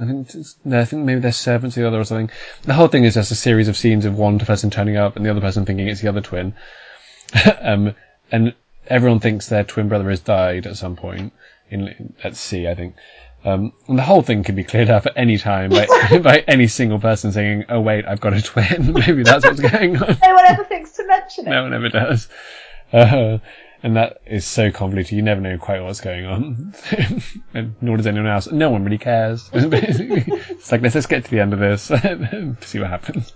[0.00, 0.34] I think
[0.64, 2.30] no, I think maybe they're servants, the other or something.
[2.62, 5.24] The whole thing is just a series of scenes of one person turning up and
[5.24, 6.54] the other person thinking it's the other twin.
[7.60, 7.94] um,
[8.30, 8.54] and
[8.86, 11.34] everyone thinks their twin brother has died at some point
[11.70, 12.94] in at sea, I think.
[13.44, 15.86] Um, and the whole thing can be cleared up at any time by,
[16.22, 19.96] by any single person saying, "Oh wait, I've got a twin." Maybe that's what's going
[20.02, 20.16] on.
[20.22, 21.50] No one ever thinks to mention it.
[21.50, 22.28] No one ever does.
[22.92, 23.38] Uh,
[23.82, 25.12] and that is so convoluted.
[25.12, 26.74] You never know quite what's going on,
[27.54, 28.50] and nor does anyone else.
[28.50, 29.50] No one really cares.
[29.52, 31.82] it's like let's just get to the end of this,
[32.66, 33.32] see what happens,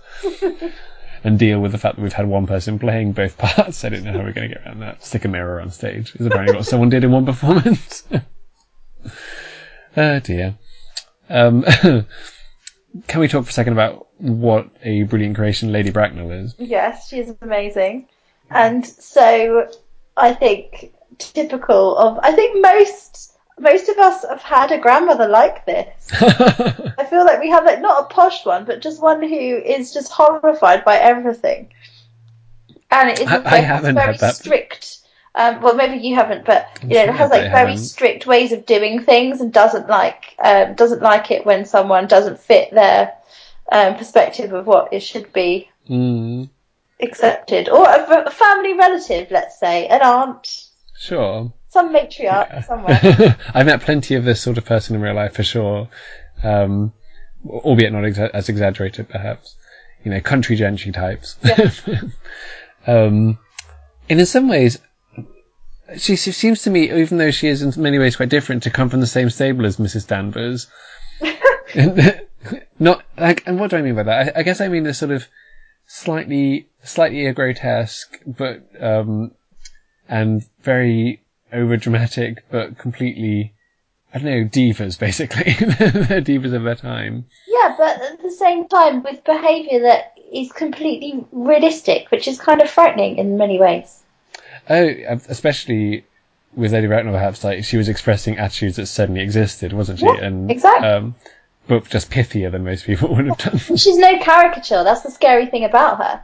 [1.23, 3.83] and deal with the fact that we've had one person playing both parts.
[3.83, 5.03] I don't know how we're going to get around that.
[5.03, 8.03] Stick a mirror on stage is apparently what someone did in one performance.
[9.97, 10.57] oh dear.
[11.29, 11.63] Um,
[13.07, 16.55] can we talk for a second about what a brilliant creation Lady Bracknell is?
[16.57, 18.07] Yes, she's amazing.
[18.49, 19.69] And so
[20.17, 25.65] I think typical of I think most most of us have had a grandmother like
[25.65, 26.09] this.
[26.13, 29.93] I feel like we have like not a posh one, but just one who is
[29.93, 31.71] just horrified by everything.
[32.91, 35.01] And it is I- I very, haven't very had cidrict
[35.37, 37.77] um, well, maybe you haven't, but you know, it has like very haven't.
[37.77, 42.39] strict ways of doing things, and doesn't like um, doesn't like it when someone doesn't
[42.39, 43.13] fit their
[43.71, 46.49] um, perspective of what it should be Mm,
[47.01, 50.47] accepted, or a, a family relative, let's say, an aunt,
[50.97, 51.53] sure.
[51.69, 53.37] some matriarch somewhere.
[53.53, 55.89] I've met plenty of this sort of person in real life for sure,
[56.43, 56.93] um,
[57.45, 59.55] albeit not exa- as exaggerated, perhaps.
[60.03, 61.37] You know, country gentry types.
[62.87, 63.37] um,
[64.09, 64.79] and in some ways,
[65.97, 68.69] she, she seems to me, even though she is in many ways quite different, to
[68.69, 70.07] come from the same stable as Mrs.
[70.07, 70.67] Danvers.
[72.79, 74.35] not like, and what do I mean by that?
[74.35, 75.27] I, I guess I mean a sort of
[75.87, 79.31] slightly, slightly a grotesque, but um,
[80.07, 81.21] and very
[81.51, 83.53] over dramatic, but completely,
[84.13, 85.53] I don't know, divas basically.
[85.53, 87.25] They're divas of their time.
[87.47, 92.61] yeah, but at the same time, with behaviour that is completely realistic, which is kind
[92.61, 94.03] of frightening in many ways.
[94.69, 94.93] Oh,
[95.29, 96.05] especially
[96.53, 100.05] with Lady Bracknell, perhaps like she was expressing attitudes that certainly existed, wasn't she?
[100.05, 100.87] Yeah, and exactly.
[100.87, 101.15] Um,
[101.67, 103.77] but just pithier than most people would have done.
[103.77, 104.83] She's no caricature.
[104.83, 106.21] That's the scary thing about her.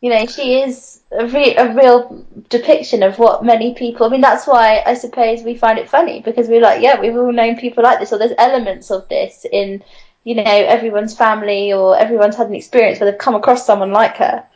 [0.00, 4.06] You know, she is a, re- a real depiction of what many people.
[4.06, 7.16] I mean, that's why I suppose we find it funny because we're like, yeah, we've
[7.16, 9.82] all known people like this, or there's elements of this in,
[10.24, 14.16] you know, everyone's family or everyone's had an experience where they've come across someone like
[14.16, 14.46] her.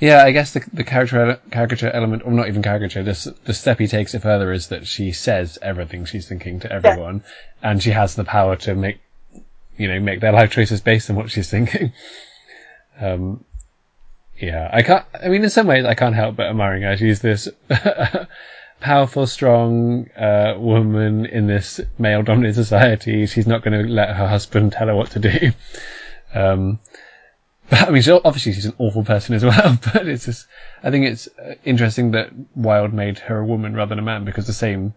[0.00, 3.78] Yeah, I guess the the caricature caricature element, or not even caricature, the the step
[3.78, 7.24] he takes it further is that she says everything she's thinking to everyone,
[7.62, 9.00] and she has the power to make,
[9.76, 11.92] you know, make their life choices based on what she's thinking.
[13.00, 13.44] Um,
[14.40, 15.04] yeah, I can't.
[15.22, 16.96] I mean, in some ways, I can't help but admiring her.
[16.96, 17.48] She's this
[18.80, 23.26] powerful, strong uh, woman in this male-dominated society.
[23.26, 25.52] She's not going to let her husband tell her what to do.
[26.34, 26.78] Um,
[27.86, 29.78] I mean, obviously she's an awful person as well.
[29.92, 30.46] But it's just,
[30.82, 34.24] I think it's uh, interesting that Wilde made her a woman rather than a man
[34.24, 34.94] because the same,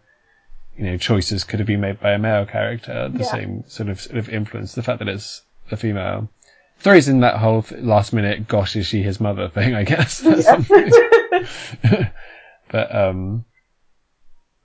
[0.77, 3.09] you know, choices could have been made by a male character.
[3.09, 3.31] The Yeah.
[3.31, 4.73] same sort of sort of influence.
[4.73, 6.29] The fact that it's a female
[6.79, 9.75] throws in that whole last minute, gosh, is she his mother thing?
[9.75, 10.19] I guess.
[10.19, 10.91] That's something.
[12.71, 13.45] but um,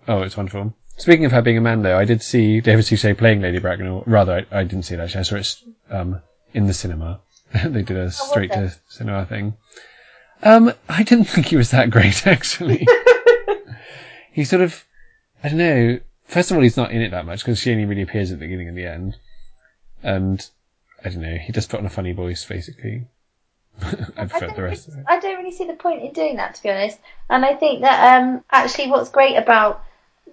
[0.06, 0.74] oh, it's wonderful.
[0.98, 4.04] Speaking of her being a man, though, I did see David Suchet playing Lady Bracknell.
[4.06, 5.20] Rather, I, I didn't see it actually.
[5.20, 5.54] I saw it
[5.90, 6.22] um,
[6.54, 7.20] in the cinema.
[7.64, 9.56] they did a straight to cinema thing.
[10.42, 12.86] Um, I didn't think he was that great actually.
[14.32, 14.84] he sort of,
[15.42, 16.00] I don't know.
[16.24, 18.38] First of all, he's not in it that much because she only really appears at
[18.38, 19.16] the beginning and the end,
[20.02, 20.44] and
[21.04, 21.36] I don't know.
[21.36, 23.06] He just put on a funny voice basically.
[23.80, 25.06] I I prefer don't, the rest of really, it.
[25.08, 26.98] I don't really see the point in doing that, to be honest.
[27.28, 29.84] And I think that um, actually, what's great about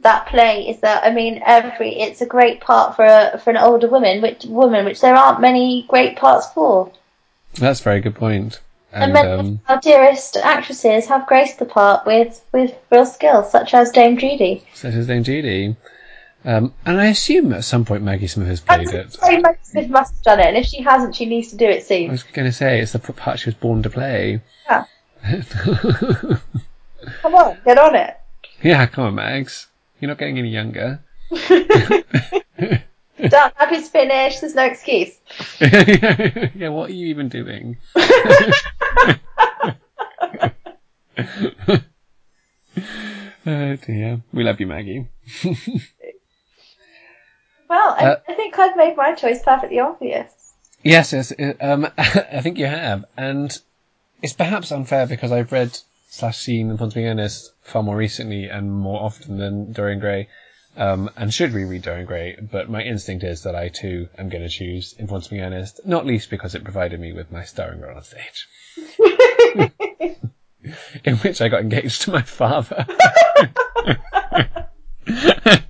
[0.02, 3.58] that play is that I mean, every it's a great part for a, for an
[3.58, 6.92] older woman, which woman, which there aren't many great parts for.
[7.56, 8.60] That's a very good point.
[8.92, 13.44] And, And many um, our dearest actresses have graced the part with with real skill,
[13.44, 14.64] such as Dame Judi.
[14.74, 15.76] such as Dame Judi.
[16.46, 19.14] Um, and I assume at some point Maggie Smith has played it.
[19.14, 21.66] say Maggie Smith must have done it, and if she hasn't, she needs to do
[21.66, 22.10] it soon.
[22.10, 24.42] I was going to say it's the part she was born to play.
[24.66, 24.84] Yeah.
[27.22, 28.18] Come on, get on it.
[28.62, 29.68] yeah, come on, Mags.
[30.00, 31.00] You're not getting any younger.
[33.20, 33.52] Done.
[33.56, 34.42] Happy's finished.
[34.42, 35.12] There's no excuse.
[35.62, 37.78] yeah, what are you even doing?
[37.96, 38.52] oh
[43.46, 44.22] dear.
[44.32, 45.08] We love you, Maggie.
[47.70, 50.32] Well, I, Uh, I think I've made my choice perfectly obvious.
[50.84, 51.32] Yes, yes.
[51.32, 53.58] uh, Um, I think you have, and
[54.22, 55.76] it's perhaps unfair because I've read
[56.08, 60.28] slash seen Upon Being Earnest far more recently and more often than Dorian Gray,
[60.76, 62.38] um, and should reread Dorian Gray.
[62.40, 66.06] But my instinct is that I too am going to choose In Being Earnest, not
[66.06, 68.48] least because it provided me with my starring role on stage,
[71.04, 72.86] in which I got engaged to my father.
[75.06, 75.62] but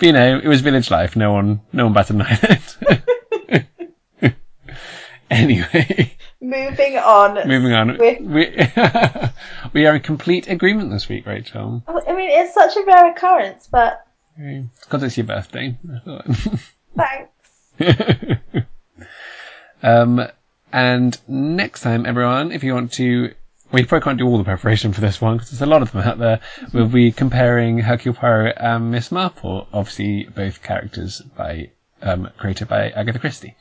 [0.00, 1.16] you know, it was village life.
[1.16, 2.60] No one, no one batted an eyelid.
[5.30, 6.14] anyway.
[6.40, 7.48] Moving on.
[7.48, 7.98] Moving on.
[7.98, 8.54] With- We,
[9.72, 11.82] We are in complete agreement this week, Rachel.
[11.88, 14.04] I mean, it's such a rare occurrence, but
[14.80, 15.76] Because it's your birthday.
[16.96, 17.32] thanks.
[19.82, 20.28] um,
[20.72, 23.34] and next time, everyone, if you want to,
[23.72, 25.92] we probably can't do all the preparation for this one because there's a lot of
[25.92, 26.40] them out there.
[26.72, 31.70] We'll be comparing Hercule Poirot and Miss Marple, obviously both characters by
[32.02, 33.56] um, created by Agatha Christie.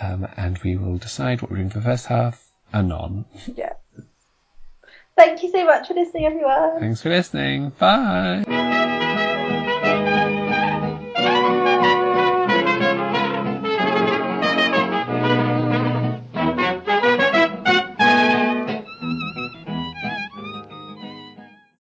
[0.00, 3.24] Um, and we will decide what we're doing for the first half anon.
[3.46, 3.74] Yeah.
[5.16, 6.80] Thank you so much for listening, everyone.
[6.80, 7.70] Thanks for listening.
[7.70, 9.30] Bye.